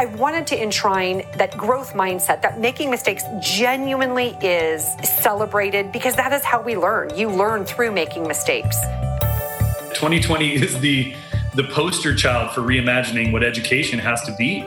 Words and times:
I 0.00 0.04
wanted 0.04 0.46
to 0.46 0.62
enshrine 0.62 1.26
that 1.38 1.58
growth 1.58 1.94
mindset, 1.94 2.40
that 2.42 2.60
making 2.60 2.88
mistakes 2.88 3.24
genuinely 3.40 4.38
is 4.40 4.84
celebrated 5.02 5.90
because 5.90 6.14
that 6.14 6.32
is 6.32 6.44
how 6.44 6.62
we 6.62 6.76
learn. 6.76 7.12
You 7.16 7.28
learn 7.28 7.64
through 7.64 7.90
making 7.90 8.22
mistakes. 8.28 8.80
2020 9.94 10.54
is 10.54 10.78
the 10.78 11.16
the 11.56 11.64
poster 11.64 12.14
child 12.14 12.52
for 12.52 12.60
reimagining 12.60 13.32
what 13.32 13.42
education 13.42 13.98
has 13.98 14.22
to 14.22 14.32
be. 14.36 14.60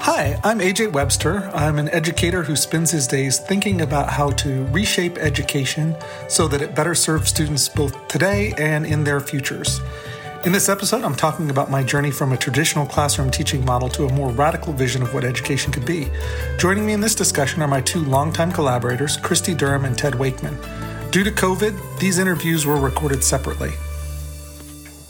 Hi, 0.00 0.36
I'm 0.42 0.58
AJ 0.58 0.90
Webster. 0.90 1.52
I'm 1.54 1.78
an 1.78 1.88
educator 1.90 2.42
who 2.42 2.56
spends 2.56 2.90
his 2.90 3.06
days 3.06 3.38
thinking 3.38 3.82
about 3.82 4.10
how 4.10 4.30
to 4.30 4.66
reshape 4.66 5.16
education 5.18 5.94
so 6.28 6.48
that 6.48 6.60
it 6.60 6.74
better 6.74 6.96
serves 6.96 7.28
students 7.28 7.68
both 7.68 8.08
today 8.08 8.52
and 8.58 8.84
in 8.84 9.04
their 9.04 9.20
futures. 9.20 9.80
In 10.44 10.52
this 10.52 10.68
episode, 10.68 11.04
I'm 11.04 11.14
talking 11.14 11.48
about 11.48 11.70
my 11.70 11.82
journey 11.82 12.10
from 12.10 12.34
a 12.34 12.36
traditional 12.36 12.84
classroom 12.84 13.30
teaching 13.30 13.64
model 13.64 13.88
to 13.88 14.04
a 14.04 14.12
more 14.12 14.28
radical 14.28 14.74
vision 14.74 15.00
of 15.00 15.14
what 15.14 15.24
education 15.24 15.72
could 15.72 15.86
be. 15.86 16.10
Joining 16.58 16.84
me 16.84 16.92
in 16.92 17.00
this 17.00 17.14
discussion 17.14 17.62
are 17.62 17.66
my 17.66 17.80
two 17.80 18.04
longtime 18.04 18.52
collaborators, 18.52 19.16
Christy 19.16 19.54
Durham 19.54 19.86
and 19.86 19.96
Ted 19.96 20.14
Wakeman. 20.16 20.54
Due 21.10 21.24
to 21.24 21.30
COVID, 21.30 21.98
these 21.98 22.18
interviews 22.18 22.66
were 22.66 22.78
recorded 22.78 23.24
separately. 23.24 23.70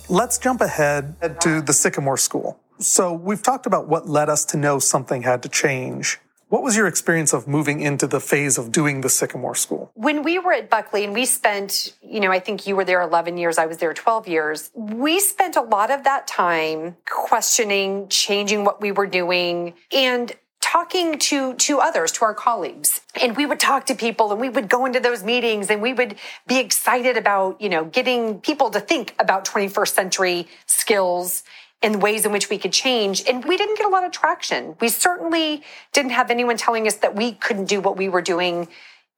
Let's 0.08 0.38
jump 0.38 0.60
ahead 0.60 1.16
to 1.40 1.60
the 1.60 1.72
Sycamore 1.72 2.16
School. 2.16 2.60
So, 2.78 3.12
we've 3.12 3.42
talked 3.42 3.66
about 3.66 3.88
what 3.88 4.08
led 4.08 4.28
us 4.28 4.44
to 4.46 4.56
know 4.56 4.78
something 4.78 5.22
had 5.22 5.42
to 5.42 5.48
change. 5.48 6.20
What 6.54 6.62
was 6.62 6.76
your 6.76 6.86
experience 6.86 7.32
of 7.32 7.48
moving 7.48 7.80
into 7.80 8.06
the 8.06 8.20
phase 8.20 8.58
of 8.58 8.70
doing 8.70 9.00
the 9.00 9.08
Sycamore 9.08 9.56
School? 9.56 9.90
When 9.94 10.22
we 10.22 10.38
were 10.38 10.52
at 10.52 10.70
Buckley 10.70 11.02
and 11.02 11.12
we 11.12 11.24
spent, 11.24 11.96
you 12.00 12.20
know, 12.20 12.30
I 12.30 12.38
think 12.38 12.68
you 12.68 12.76
were 12.76 12.84
there 12.84 13.00
11 13.00 13.36
years, 13.38 13.58
I 13.58 13.66
was 13.66 13.78
there 13.78 13.92
12 13.92 14.28
years, 14.28 14.70
we 14.72 15.18
spent 15.18 15.56
a 15.56 15.60
lot 15.60 15.90
of 15.90 16.04
that 16.04 16.28
time 16.28 16.96
questioning, 17.10 18.06
changing 18.06 18.62
what 18.64 18.80
we 18.80 18.92
were 18.92 19.08
doing, 19.08 19.74
and 19.92 20.32
talking 20.60 21.18
to 21.18 21.54
to 21.54 21.78
others 21.78 22.10
to 22.10 22.24
our 22.24 22.34
colleagues 22.34 23.00
and 23.20 23.36
we 23.36 23.44
would 23.46 23.60
talk 23.60 23.84
to 23.86 23.94
people 23.94 24.32
and 24.32 24.40
we 24.40 24.48
would 24.48 24.68
go 24.68 24.86
into 24.86 24.98
those 24.98 25.22
meetings 25.22 25.70
and 25.70 25.82
we 25.82 25.92
would 25.92 26.16
be 26.46 26.58
excited 26.58 27.18
about 27.18 27.60
you 27.60 27.68
know 27.68 27.84
getting 27.84 28.40
people 28.40 28.70
to 28.70 28.80
think 28.80 29.14
about 29.20 29.44
21st 29.44 29.94
century 29.94 30.48
skills 30.66 31.44
and 31.82 32.02
ways 32.02 32.24
in 32.24 32.32
which 32.32 32.48
we 32.48 32.58
could 32.58 32.72
change. 32.72 33.22
And 33.28 33.44
we 33.44 33.56
didn't 33.56 33.76
get 33.76 33.86
a 33.86 33.90
lot 33.90 34.04
of 34.04 34.12
traction. 34.12 34.76
We 34.80 34.88
certainly 34.88 35.62
didn't 35.92 36.12
have 36.12 36.30
anyone 36.30 36.56
telling 36.56 36.86
us 36.86 36.96
that 36.96 37.14
we 37.14 37.32
couldn't 37.32 37.66
do 37.66 37.80
what 37.80 37.96
we 37.96 38.08
were 38.08 38.22
doing 38.22 38.68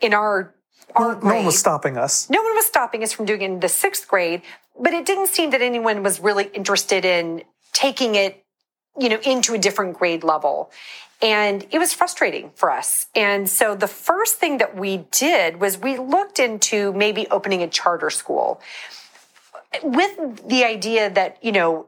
in 0.00 0.14
our 0.14 0.52
our 0.94 1.14
no, 1.14 1.20
no 1.20 1.34
one 1.36 1.46
was 1.46 1.58
stopping 1.58 1.98
us. 1.98 2.30
No 2.30 2.42
one 2.42 2.54
was 2.54 2.66
stopping 2.66 3.02
us 3.02 3.12
from 3.12 3.26
doing 3.26 3.42
it 3.42 3.44
in 3.46 3.60
the 3.60 3.68
sixth 3.68 4.06
grade, 4.06 4.42
but 4.78 4.92
it 4.92 5.04
didn't 5.04 5.28
seem 5.28 5.50
that 5.50 5.60
anyone 5.60 6.02
was 6.02 6.20
really 6.20 6.44
interested 6.54 7.04
in 7.04 7.42
taking 7.72 8.14
it, 8.14 8.44
you 8.98 9.08
know, 9.08 9.18
into 9.24 9.54
a 9.54 9.58
different 9.58 9.98
grade 9.98 10.22
level. 10.22 10.70
And 11.22 11.66
it 11.70 11.78
was 11.78 11.92
frustrating 11.92 12.50
for 12.54 12.70
us. 12.70 13.06
And 13.14 13.48
so 13.48 13.74
the 13.74 13.88
first 13.88 14.36
thing 14.36 14.58
that 14.58 14.76
we 14.76 15.06
did 15.10 15.60
was 15.60 15.78
we 15.78 15.96
looked 15.96 16.38
into 16.38 16.92
maybe 16.92 17.26
opening 17.30 17.62
a 17.62 17.68
charter 17.68 18.10
school 18.10 18.60
with 19.82 20.46
the 20.46 20.64
idea 20.64 21.10
that, 21.10 21.38
you 21.42 21.52
know, 21.52 21.86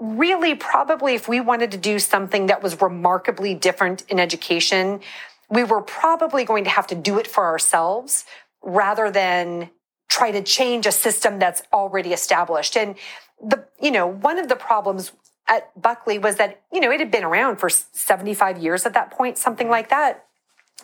really 0.00 0.54
probably 0.54 1.14
if 1.14 1.28
we 1.28 1.40
wanted 1.40 1.70
to 1.70 1.78
do 1.78 1.98
something 1.98 2.46
that 2.46 2.62
was 2.62 2.80
remarkably 2.80 3.54
different 3.54 4.02
in 4.08 4.18
education, 4.18 5.00
we 5.48 5.64
were 5.64 5.80
probably 5.80 6.44
going 6.44 6.64
to 6.64 6.70
have 6.70 6.86
to 6.88 6.94
do 6.94 7.18
it 7.18 7.26
for 7.26 7.44
ourselves 7.44 8.24
rather 8.62 9.10
than 9.10 9.70
try 10.08 10.30
to 10.30 10.42
change 10.42 10.86
a 10.86 10.92
system 10.92 11.38
that's 11.38 11.62
already 11.72 12.12
established. 12.12 12.76
And 12.76 12.96
the, 13.42 13.64
you 13.80 13.90
know, 13.90 14.06
one 14.06 14.38
of 14.38 14.48
the 14.48 14.56
problems 14.56 15.12
at 15.48 15.70
Buckley 15.80 16.18
was 16.18 16.36
that, 16.36 16.62
you 16.72 16.80
know, 16.80 16.90
it 16.90 17.00
had 17.00 17.10
been 17.10 17.24
around 17.24 17.56
for 17.56 17.68
75 17.68 18.58
years 18.58 18.86
at 18.86 18.94
that 18.94 19.10
point, 19.10 19.38
something 19.38 19.68
like 19.68 19.90
that. 19.90 20.24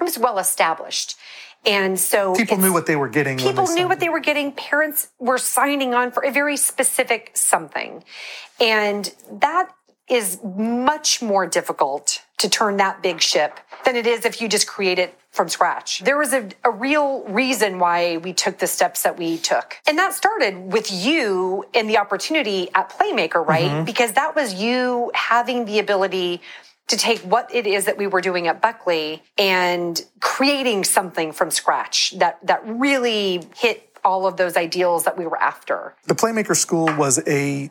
It 0.01 0.05
was 0.05 0.19
well 0.19 0.39
established. 0.39 1.17
And 1.67 2.01
so 2.01 2.35
people 2.35 2.57
knew 2.57 2.73
what 2.73 2.87
they 2.87 2.97
were 2.97 3.09
getting. 3.09 3.37
People 3.37 3.67
knew 3.69 3.87
what 3.87 4.01
they 4.01 4.09
were 4.09 4.21
getting. 4.21 4.53
Parents 4.53 5.09
were 5.19 5.39
signing 5.39 5.95
on 5.95 6.11
for 6.11 6.25
a 6.25 6.31
very 6.31 6.57
specific 6.57 7.33
something. 7.35 8.03
And 8.59 9.13
that 9.31 9.71
is 10.09 10.41
much 10.43 11.23
more 11.23 11.47
difficult 11.47 12.23
to 12.39 12.49
turn 12.49 12.79
that 12.79 13.03
big 13.03 13.21
ship 13.21 13.61
than 13.85 13.95
it 13.95 14.07
is 14.07 14.25
if 14.25 14.41
you 14.41 14.49
just 14.49 14.67
create 14.67 14.99
it 14.99 15.15
from 15.31 15.49
scratch. 15.49 16.01
There 16.01 16.19
was 16.19 16.33
a, 16.33 16.49
a, 16.65 16.71
real 16.71 17.23
reason 17.25 17.79
why 17.79 18.17
we 18.17 18.33
took 18.33 18.59
the 18.59 18.67
steps 18.67 19.05
that 19.05 19.17
we 19.17 19.39
took. 19.39 19.77
And 19.87 19.97
that 19.99 20.13
started 20.13 20.73
with 20.73 20.91
you 20.91 21.65
and 21.73 21.89
the 21.89 21.99
opportunity 21.99 22.69
at 22.75 22.91
Playmaker, 22.91 23.47
right? 23.47 23.71
Mm-hmm. 23.71 23.85
Because 23.85 24.13
that 24.13 24.35
was 24.35 24.55
you 24.55 25.13
having 25.15 25.67
the 25.67 25.79
ability 25.79 26.41
to 26.91 26.97
take 26.97 27.21
what 27.21 27.55
it 27.55 27.69
is 27.69 27.85
that 27.85 27.97
we 27.97 28.09
were 28.09 28.21
doing 28.21 28.49
at 28.49 28.61
Buckley 28.61 29.23
and 29.39 30.05
creating 30.21 30.83
something 30.83 31.31
from 31.31 31.51
scratch 31.51 32.19
that, 32.19 32.45
that 32.45 32.61
really 32.67 33.43
hit 33.57 33.97
all 34.05 34.27
of 34.27 34.37
those 34.37 34.57
ideals 34.57 35.05
that 35.05 35.17
we 35.17 35.25
were 35.25 35.41
after. 35.41 35.95
The 36.07 36.15
Playmaker 36.15 36.57
School 36.57 36.87
was 36.97 37.21
a 37.29 37.71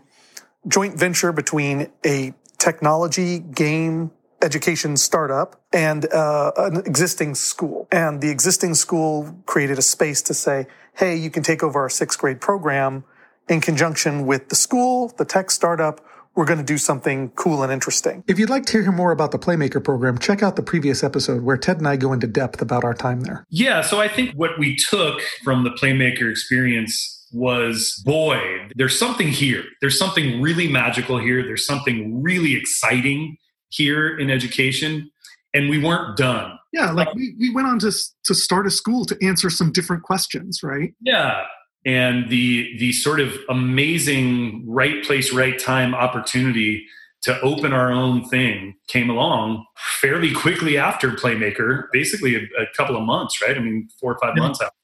joint 0.68 0.98
venture 0.98 1.34
between 1.34 1.92
a 2.06 2.34
technology 2.58 3.40
game 3.40 4.12
education 4.42 4.96
startup 4.96 5.62
and 5.74 6.12
uh, 6.14 6.54
an 6.56 6.78
existing 6.86 7.36
school. 7.36 7.90
And 7.92 8.22
the 8.22 8.30
existing 8.30 8.74
school 8.76 9.36
created 9.46 9.78
a 9.78 9.82
space 9.82 10.22
to 10.24 10.34
say, 10.34 10.68
hey, 10.94 11.18
you 11.18 11.30
can 11.30 11.44
take 11.44 11.62
over 11.62 11.82
our 11.82 11.90
sixth 11.90 12.18
grade 12.20 12.40
program 12.40 13.04
in 13.50 13.60
conjunction 13.60 14.26
with 14.26 14.48
the 14.48 14.56
school, 14.56 15.14
the 15.18 15.26
tech 15.26 15.52
startup, 15.52 16.00
we're 16.40 16.46
going 16.46 16.58
to 16.58 16.64
do 16.64 16.78
something 16.78 17.32
cool 17.32 17.64
and 17.64 17.74
interesting. 17.74 18.24
If 18.26 18.40
you'd 18.40 18.50
like 18.50 18.66
to 18.68 18.82
hear 18.82 18.94
more 18.94 19.12
about 19.12 19.32
the 19.32 19.38
Playmaker 19.38 19.84
program, 19.84 20.18
check 20.18 20.42
out 20.42 20.56
the 20.56 20.64
previous 20.64 21.04
episode 21.04 21.44
where 21.44 21.58
Ted 21.58 21.80
and 21.80 21.88
I 21.88 21.98
go 21.98 22.14
into 22.14 22.28
depth 22.28 22.62
about 22.62 22.86
our 22.86 22.94
time 22.94 23.20
there. 23.20 23.46
Yeah, 23.50 23.82
so 23.82 24.00
I 24.00 24.08
think 24.08 24.36
what 24.36 24.58
we 24.58 24.78
took 24.90 25.20
from 25.44 25.66
the 25.66 25.72
Playmaker 25.72 26.32
experience 26.32 27.28
was 27.34 28.02
boy, 28.06 28.40
there's 28.78 28.98
something 28.98 29.28
here. 29.28 29.66
There's 29.82 30.00
something 30.00 30.42
really 30.42 30.70
magical 30.70 31.20
here. 31.20 31.44
There's 31.44 31.66
something 31.66 32.24
really 32.24 32.56
exciting 32.56 33.36
here 33.68 34.18
in 34.18 34.32
education. 34.32 35.12
And 35.54 35.70
we 35.70 35.84
weren't 35.84 36.16
done. 36.16 36.58
Yeah, 36.72 36.92
like 36.92 37.14
we, 37.16 37.36
we 37.38 37.54
went 37.54 37.68
on 37.68 37.80
to, 37.80 37.92
to 38.24 38.34
start 38.34 38.66
a 38.66 38.72
school 38.72 39.04
to 39.04 39.18
answer 39.22 39.50
some 39.50 39.74
different 39.74 40.04
questions, 40.04 40.62
right? 40.64 40.94
Yeah 41.02 41.44
and 41.86 42.30
the 42.30 42.78
the 42.80 42.92
sort 42.92 43.20
of 43.20 43.34
amazing 43.50 44.64
right 44.68 45.04
place 45.04 45.32
right 45.34 45.60
time 45.60 45.96
opportunity 45.96 46.86
to 47.22 47.40
open 47.42 47.74
our 47.74 47.92
own 47.92 48.28
thing 48.30 48.76
came 48.88 49.10
along 49.10 49.66
fairly 50.02 50.34
quickly 50.34 50.78
after 50.78 51.12
playmaker 51.12 51.84
basically 51.92 52.36
a, 52.36 52.40
a 52.62 52.66
couple 52.76 52.96
of 52.96 53.04
months 53.04 53.42
right 53.42 53.58
i 53.58 53.60
mean 53.60 53.88
four 54.00 54.14
or 54.14 54.20
five 54.20 54.34
yeah. 54.36 54.44
months 54.44 54.62
after 54.62 54.76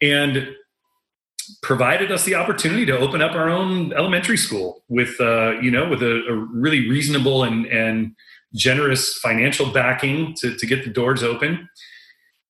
and 0.00 0.48
provided 1.62 2.10
us 2.10 2.24
the 2.24 2.34
opportunity 2.34 2.84
to 2.86 2.96
open 2.96 3.22
up 3.22 3.32
our 3.32 3.48
own 3.48 3.92
elementary 3.92 4.36
school 4.36 4.82
with 4.88 5.20
uh, 5.20 5.52
you 5.60 5.70
know 5.70 5.88
with 5.88 6.02
a, 6.02 6.24
a 6.28 6.34
really 6.34 6.88
reasonable 6.88 7.44
and 7.44 7.66
and 7.66 8.14
generous 8.54 9.16
financial 9.18 9.72
backing 9.72 10.34
to, 10.34 10.54
to 10.56 10.66
get 10.66 10.84
the 10.84 10.90
doors 10.90 11.22
open 11.22 11.68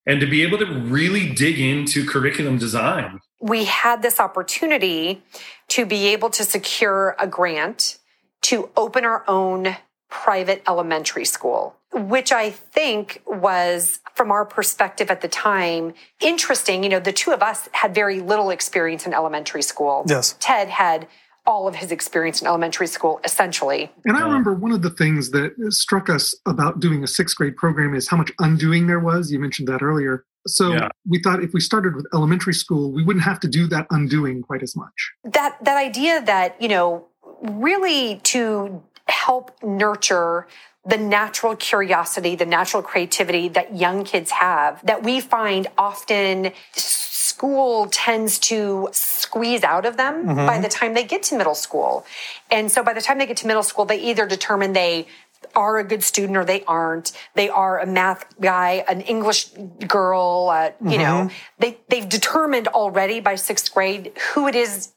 and 0.07 0.21
to 0.21 0.27
be 0.27 0.43
able 0.43 0.59
to 0.59 0.67
really 0.67 1.33
dig 1.33 1.61
into 1.61 2.05
curriculum 2.05 2.59
design. 2.59 3.21
We 3.43 3.65
had 3.65 4.01
this 4.01 4.19
opportunity 4.21 5.23
to 5.69 5.85
be 5.85 6.07
able 6.07 6.31
to 6.31 6.45
secure 6.45 7.17
a 7.19 7.27
grant 7.27 7.99
to 8.43 8.71
open 8.77 9.05
our 9.05 9.25
own 9.29 9.77
private 10.09 10.63
elementary 10.69 11.25
school, 11.25 11.75
which 11.93 12.33
I 12.33 12.51
think 12.51 13.21
was, 13.27 14.01
from 14.15 14.31
our 14.31 14.45
perspective 14.45 15.11
at 15.11 15.23
the 15.23 15.29
time, 15.29 15.95
interesting. 16.21 16.85
You 16.85 16.91
know, 16.91 17.01
the 17.01 17.13
two 17.13 17.33
of 17.33 17.43
us 17.43 17.69
had 17.73 17.95
very 17.95 18.21
little 18.21 18.51
experience 18.51 19.07
in 19.07 19.15
elementary 19.15 19.63
school. 19.63 20.05
Yes. 20.07 20.37
Ted 20.39 20.69
had 20.69 21.09
all 21.45 21.67
of 21.67 21.75
his 21.75 21.91
experience 21.91 22.41
in 22.41 22.47
elementary 22.47 22.87
school, 22.87 23.21
essentially. 23.25 23.91
And 24.05 24.17
I 24.17 24.21
remember 24.21 24.55
one 24.55 24.71
of 24.71 24.83
the 24.83 24.91
things 24.91 25.31
that 25.33 25.53
struck 25.71 26.09
us 26.09 26.37
about 26.47 26.79
doing 26.79 27.03
a 27.03 27.09
sixth 27.09 27.37
grade 27.37 27.57
program 27.57 27.95
is 27.95 28.09
how 28.09 28.17
much 28.17 28.31
undoing 28.39 28.87
there 28.87 29.01
was. 29.01 29.33
You 29.33 29.41
mentioned 29.41 29.67
that 29.69 29.83
earlier. 29.83 30.25
So 30.47 30.73
yeah. 30.73 30.89
we 31.07 31.21
thought 31.23 31.43
if 31.43 31.53
we 31.53 31.61
started 31.61 31.95
with 31.95 32.07
elementary 32.15 32.55
school, 32.55 32.93
we 32.93 33.05
wouldn't 33.05 33.25
have 33.25 33.41
to 33.41 33.49
do 33.49 33.67
that 33.69 33.87
undoing 33.91 34.43
quite 34.43 34.63
as 34.63 34.77
much. 34.77 35.13
That 35.25 35.57
that 35.65 35.77
idea 35.77 36.23
that, 36.23 36.61
you 36.61 36.69
know, 36.69 37.07
really 37.43 38.21
to 38.25 38.83
help 39.09 39.63
nurture 39.63 40.47
the 40.85 40.97
natural 40.97 41.55
curiosity, 41.55 42.35
the 42.35 42.47
natural 42.47 42.83
creativity 42.83 43.49
that 43.49 43.77
young 43.77 44.05
kids 44.05 44.33
have 44.33 44.85
that 44.85 45.03
we 45.03 45.21
find 45.21 45.69
often 45.79 46.53
school 46.73 47.89
tends 47.91 48.39
to 48.39 48.89
squeeze 48.93 49.63
out 49.63 49.87
of 49.87 49.97
them 49.97 50.27
mm-hmm. 50.27 50.47
by 50.47 50.61
the 50.61 50.69
time 50.69 50.95
they 50.95 51.05
get 51.05 51.23
to 51.23 51.37
middle 51.37 51.55
school. 51.55 52.05
And 52.51 52.71
so 52.71 52.83
by 52.83 52.93
the 52.93 53.01
time 53.01 53.19
they 53.19 53.27
get 53.27 53.37
to 53.39 53.47
middle 53.47 53.63
school, 53.63 53.85
they 53.85 54.01
either 54.01 54.27
determine 54.27 54.73
they 54.73 55.07
are 55.55 55.79
a 55.79 55.85
good 55.85 56.03
student 56.03 56.37
or 56.37 56.45
they 56.45 56.65
aren't. 56.65 57.13
They 57.35 57.49
are 57.49 57.81
a 57.81 57.87
math 57.87 58.25
guy, 58.41 58.85
an 58.89 59.01
English 59.03 59.51
girl, 59.87 60.49
uh, 60.53 60.71
you 60.81 60.99
mm-hmm. 60.99 60.99
know, 60.99 61.31
they, 61.59 61.79
they've 61.89 62.09
determined 62.09 62.69
already 62.69 63.21
by 63.21 63.35
sixth 63.35 63.73
grade 63.73 64.13
who 64.33 64.49
it 64.49 64.55
is 64.55 64.93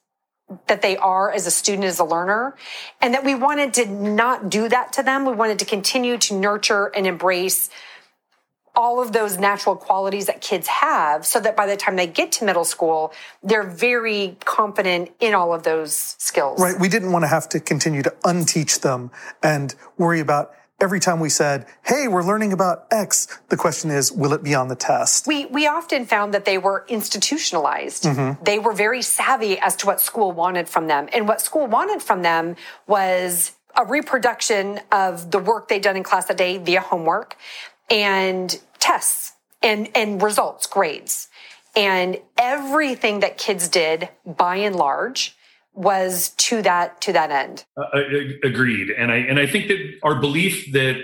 that 0.68 0.82
they 0.82 0.96
are 0.98 1.32
as 1.32 1.48
a 1.48 1.52
student, 1.52 1.86
as 1.86 2.00
a 2.00 2.04
learner, 2.04 2.56
and 3.02 3.14
that 3.14 3.24
we 3.24 3.34
wanted 3.34 3.74
to 3.74 3.86
not 3.88 4.50
do 4.50 4.70
that 4.70 4.94
to 4.94 5.04
them. 5.04 5.26
We 5.26 5.34
wanted 5.34 5.60
to 5.60 5.66
continue 5.66 6.18
to 6.20 6.36
nurture 6.36 6.92
and 6.96 7.08
embrace 7.08 7.70
all 8.76 9.02
of 9.02 9.14
those 9.14 9.38
natural 9.38 9.76
qualities 9.76 10.26
that 10.26 10.42
kids 10.42 10.68
have 10.68 11.26
so 11.26 11.40
that 11.40 11.56
by 11.56 11.66
the 11.66 11.78
time 11.78 11.96
they 11.96 12.08
get 12.08 12.32
to 12.34 12.46
middle 12.46 12.66
school, 12.66 13.14
they're 13.44 13.64
very 13.64 14.38
confident 14.46 15.12
in 15.20 15.34
all 15.34 15.54
of 15.54 15.64
those 15.64 16.16
skills. 16.20 16.60
Right. 16.60 16.80
We 16.80 16.90
didn't 16.90 17.12
want 17.12 17.24
to 17.24 17.28
have 17.28 17.48
to 17.50 17.60
continue 17.60 18.04
to 18.04 18.14
unteach 18.24 18.82
them 18.82 19.12
and 19.42 19.74
worry 19.98 20.20
about 20.20 20.52
every 20.80 21.00
time 21.00 21.20
we 21.20 21.30
said, 21.30 21.66
Hey, 21.84 22.08
we're 22.08 22.24
learning 22.24 22.54
about 22.54 22.86
X, 22.92 23.28
the 23.50 23.58
question 23.58 23.92
is, 23.92 24.12
will 24.12 24.34
it 24.34 24.44
be 24.44 24.54
on 24.56 24.68
the 24.68 24.76
test? 24.76 25.28
We, 25.28 25.46
we 25.46 25.68
often 25.68 26.06
found 26.06 26.34
that 26.34 26.46
they 26.46 26.58
were 26.58 26.86
institutionalized. 26.88 28.04
Mm-hmm. 28.04 28.44
They 28.44 28.60
were 28.60 28.74
very 28.74 29.02
savvy 29.02 29.58
as 29.60 29.76
to 29.78 29.88
what 29.88 30.02
school 30.02 30.32
wanted 30.32 30.68
from 30.68 30.88
them. 30.88 31.08
And 31.14 31.28
what 31.28 31.42
school 31.42 31.68
wanted 31.68 32.02
from 32.02 32.22
them 32.22 32.56
was 32.88 33.54
a 33.78 33.86
reproduction 33.86 34.80
of 34.92 35.32
the 35.32 35.40
work 35.40 35.68
they'd 35.68 35.82
done 35.82 35.98
in 35.98 36.04
class 36.04 36.26
that 36.28 36.38
day 36.38 36.58
via 36.58 36.82
homework 36.82 37.36
and 37.90 38.60
tests 38.80 39.34
and, 39.62 39.90
and 39.96 40.22
results, 40.22 40.68
grades. 40.68 41.28
And 41.76 42.18
everything 42.38 43.20
that 43.20 43.38
kids 43.38 43.68
did 43.68 44.10
by 44.26 44.58
and 44.58 44.76
large 44.76 45.36
was 45.74 46.30
to 46.38 46.62
that 46.62 47.02
to 47.02 47.12
that 47.12 47.32
end. 47.32 47.66
Uh, 47.78 48.00
agreed, 48.44 48.90
and 48.92 49.12
I 49.12 49.18
and 49.18 49.40
I 49.40 49.46
think 49.46 49.68
that 49.68 49.78
our 50.04 50.16
belief 50.16 50.72
that 50.72 51.02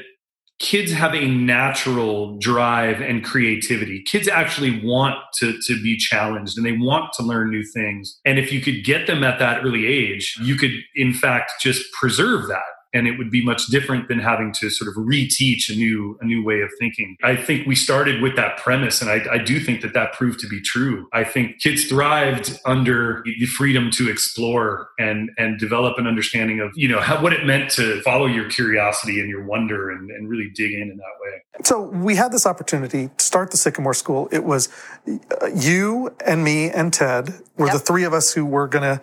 kids 0.62 0.92
have 0.92 1.16
a 1.16 1.28
natural 1.28 2.38
drive 2.38 3.02
and 3.02 3.24
creativity. 3.24 4.04
Kids 4.04 4.28
actually 4.28 4.80
want 4.86 5.16
to, 5.34 5.60
to 5.66 5.82
be 5.82 5.98
challenged 5.98 6.56
and 6.56 6.64
they 6.64 6.72
want 6.72 7.12
to 7.14 7.24
learn 7.24 7.50
new 7.50 7.64
things. 7.64 8.20
And 8.26 8.38
if 8.38 8.54
you 8.54 8.62
could 8.62 8.84
get 8.84 9.08
them 9.08 9.24
at 9.24 9.40
that 9.40 9.66
early 9.66 9.88
age, 9.88 10.36
you 10.40 10.56
could, 10.56 10.74
in 10.96 11.14
fact, 11.14 11.54
just 11.62 11.92
preserve 11.94 12.48
that 12.48 12.62
and 12.94 13.08
it 13.08 13.18
would 13.18 13.32
be 13.32 13.44
much 13.44 13.68
different 13.68 14.08
than 14.08 14.20
having 14.20 14.52
to 14.54 14.70
sort 14.70 14.88
of 14.88 14.96
reteach 14.96 15.70
a 15.70 15.76
new 15.76 16.18
a 16.22 16.26
new 16.26 16.44
way 16.44 16.62
of 16.62 16.70
thinking. 16.80 17.18
I 17.24 17.36
think 17.36 17.68
we 17.68 17.76
started 17.76 18.22
with 18.22 18.36
that 18.36 18.58
premise, 18.58 19.02
and 19.02 19.10
I, 19.10 19.26
I 19.32 19.38
do 19.38 19.60
think 19.60 19.82
that 19.82 19.94
that 19.94 20.14
proved 20.14 20.40
to 20.42 20.48
be 20.48 20.62
true. 20.62 21.08
I 21.14 21.24
think 21.24 21.60
kids 21.60 21.86
thrived 21.86 22.60
under 22.66 23.24
the 23.26 23.46
freedom 23.46 23.92
to 23.92 24.10
explore 24.10 24.90
and 25.00 25.32
and 25.38 25.60
develop 25.60 25.98
an 25.98 26.08
understanding 26.08 26.60
of 26.60 26.72
you 26.76 26.88
know 26.88 27.00
how, 27.00 27.22
what 27.22 27.34
it 27.34 27.46
meant 27.46 27.72
to 27.72 28.02
follow 28.02 28.26
your 28.26 28.50
curiosity 28.50 29.20
and 29.20 29.30
your 29.30 29.46
wonder 29.46 29.90
and, 29.90 30.10
and 30.12 30.30
really 30.30 30.50
dig 30.54 30.74
in 30.74 30.82
in 30.84 30.98
that 30.98 31.16
way. 31.22 31.42
So 31.64 31.82
we 31.82 32.16
had 32.16 32.32
this 32.32 32.46
opportunity 32.46 33.10
to 33.16 33.24
start 33.24 33.52
the 33.52 33.58
Sycamore 33.58 33.94
School. 33.94 34.28
It 34.32 34.44
was 34.44 34.70
uh, 35.08 35.48
you 35.56 36.14
and 36.26 36.44
me 36.44 36.70
and 36.70 36.92
Ted 36.92 37.34
were 37.58 37.68
yep. 37.68 37.74
the 37.74 37.80
three 37.80 38.04
of 38.04 38.14
us 38.14 38.34
who 38.34 38.46
were 38.46 38.68
going 38.68 38.84
to 38.84 39.02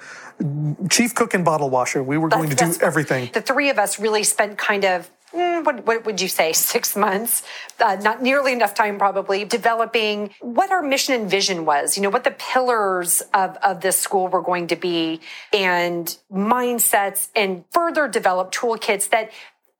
chief 0.89 1.15
cook 1.15 1.35
and 1.35 1.45
bottle 1.45 1.71
washer. 1.71 2.03
We 2.03 2.19
were 2.19 2.29
going 2.29 2.51
that's, 2.51 2.77
to 2.77 2.79
do 2.79 2.85
everything. 2.85 3.31
The 3.33 3.41
three 3.41 3.71
of 3.71 3.79
us 3.79 3.99
really 3.99 4.23
spent 4.23 4.59
kind 4.59 4.85
of 4.85 5.11
mm, 5.33 5.65
what, 5.65 5.87
what, 5.87 6.05
would 6.07 6.21
you 6.21 6.29
say, 6.29 6.53
six 6.53 6.97
months, 6.97 7.43
uh, 7.81 7.97
not 8.01 8.23
nearly 8.23 8.53
enough 8.53 8.75
time 8.75 8.99
probably, 8.99 9.45
developing 9.45 10.31
what 10.41 10.71
our 10.71 10.83
mission 10.83 11.15
and 11.15 11.31
vision 11.31 11.65
was, 11.65 11.97
you 11.97 12.03
know, 12.03 12.11
what 12.11 12.25
the 12.25 12.35
pillars 12.39 13.23
of, 13.35 13.57
of 13.59 13.81
this 13.81 13.99
school 13.99 14.29
were 14.29 14.43
going 14.43 14.67
to 14.69 14.77
be 14.77 15.21
and 15.53 16.19
mindsets 16.33 17.29
and 17.35 17.65
further 17.71 18.09
develop 18.09 18.53
toolkits 18.53 19.11
that 19.11 19.31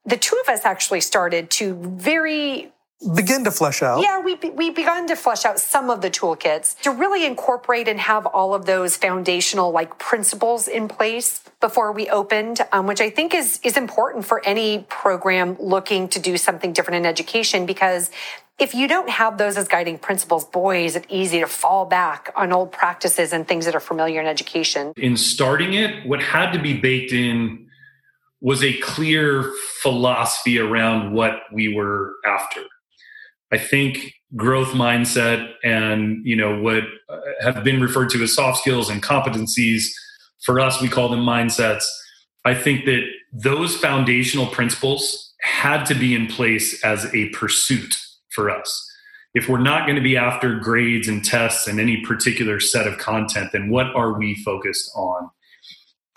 the 0.05 0.17
two 0.17 0.39
of 0.43 0.49
us 0.49 0.65
actually 0.65 1.01
started 1.01 1.49
to 1.51 1.75
very 1.75 2.71
begin 3.15 3.43
to 3.45 3.51
flesh 3.51 3.81
out. 3.81 4.01
Yeah, 4.01 4.19
we 4.19 4.35
we 4.35 4.69
begun 4.69 5.07
to 5.07 5.15
flesh 5.15 5.45
out 5.45 5.59
some 5.59 5.89
of 5.89 6.01
the 6.01 6.09
toolkits 6.09 6.79
to 6.81 6.91
really 6.91 7.25
incorporate 7.25 7.87
and 7.87 7.99
have 7.99 8.25
all 8.25 8.53
of 8.53 8.65
those 8.65 8.97
foundational 8.97 9.71
like 9.71 9.97
principles 9.99 10.67
in 10.67 10.87
place 10.87 11.41
before 11.61 11.91
we 11.91 12.09
opened, 12.09 12.59
um, 12.71 12.87
which 12.87 13.01
I 13.01 13.09
think 13.09 13.33
is 13.33 13.59
is 13.63 13.77
important 13.77 14.25
for 14.25 14.45
any 14.45 14.85
program 14.89 15.55
looking 15.59 16.09
to 16.09 16.19
do 16.19 16.37
something 16.37 16.73
different 16.73 16.97
in 16.97 17.05
education 17.05 17.65
because. 17.65 18.11
If 18.59 18.75
you 18.75 18.89
don't 18.89 19.09
have 19.09 19.37
those 19.37 19.55
as 19.55 19.69
guiding 19.69 19.97
principles, 19.97 20.43
boy, 20.43 20.83
is 20.83 20.97
it 20.97 21.05
easy 21.07 21.39
to 21.39 21.47
fall 21.47 21.85
back 21.85 22.29
on 22.35 22.51
old 22.51 22.73
practices 22.73 23.31
and 23.31 23.47
things 23.47 23.63
that 23.63 23.73
are 23.73 23.79
familiar 23.79 24.19
in 24.19 24.27
education. 24.27 24.91
In 24.97 25.15
starting 25.15 25.75
it, 25.75 26.05
what 26.05 26.21
had 26.21 26.51
to 26.51 26.59
be 26.59 26.73
baked 26.73 27.13
in 27.13 27.69
was 28.41 28.61
a 28.61 28.73
clear 28.79 29.53
philosophy 29.81 30.59
around 30.59 31.13
what 31.13 31.39
we 31.53 31.73
were 31.73 32.15
after 32.25 32.59
I 33.51 33.57
think 33.57 34.13
growth 34.35 34.69
mindset 34.69 35.51
and 35.63 36.23
you 36.25 36.35
know 36.35 36.59
what 36.61 36.83
uh, 37.09 37.17
have 37.41 37.63
been 37.63 37.81
referred 37.81 38.09
to 38.11 38.21
as 38.21 38.33
soft 38.33 38.59
skills 38.59 38.89
and 38.89 39.01
competencies 39.01 39.85
for 40.45 40.59
us 40.59 40.81
we 40.81 40.87
call 40.87 41.09
them 41.09 41.21
mindsets. 41.21 41.83
I 42.45 42.53
think 42.53 42.85
that 42.85 43.03
those 43.33 43.75
foundational 43.75 44.47
principles 44.47 45.33
had 45.41 45.85
to 45.85 45.95
be 45.95 46.15
in 46.15 46.27
place 46.27 46.83
as 46.83 47.13
a 47.13 47.29
pursuit 47.29 47.95
for 48.29 48.49
us. 48.49 48.85
If 49.33 49.47
we're 49.47 49.59
not 49.59 49.85
going 49.85 49.95
to 49.95 50.01
be 50.01 50.17
after 50.17 50.59
grades 50.59 51.07
and 51.07 51.23
tests 51.23 51.67
and 51.67 51.79
any 51.79 52.03
particular 52.05 52.59
set 52.59 52.87
of 52.87 52.97
content 52.97 53.49
then 53.51 53.69
what 53.69 53.87
are 53.95 54.17
we 54.17 54.35
focused 54.43 54.91
on? 54.95 55.29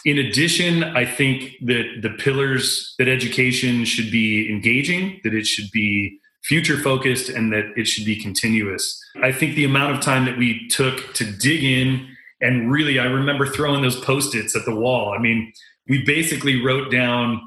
In 0.04 0.18
addition 0.18 0.82
i 0.82 1.06
think 1.06 1.54
that 1.62 1.84
the 2.02 2.10
pillars 2.10 2.94
that 2.98 3.08
education 3.08 3.84
should 3.86 4.10
be 4.10 4.50
engaging 4.50 5.20
that 5.24 5.32
it 5.32 5.46
should 5.46 5.70
be 5.72 6.18
future 6.44 6.76
focused 6.76 7.28
and 7.28 7.52
that 7.52 7.72
it 7.76 7.86
should 7.86 8.04
be 8.04 8.16
continuous. 8.16 9.00
I 9.22 9.32
think 9.32 9.54
the 9.54 9.64
amount 9.64 9.94
of 9.94 10.00
time 10.00 10.24
that 10.26 10.36
we 10.36 10.68
took 10.68 11.14
to 11.14 11.24
dig 11.24 11.62
in 11.62 12.08
and 12.42 12.72
really, 12.72 12.98
I 12.98 13.04
remember 13.04 13.46
throwing 13.46 13.82
those 13.82 13.98
post 14.00 14.34
its 14.34 14.56
at 14.56 14.64
the 14.64 14.74
wall. 14.74 15.14
I 15.16 15.18
mean, 15.18 15.52
we 15.88 16.04
basically 16.04 16.60
wrote 16.60 16.90
down 16.90 17.40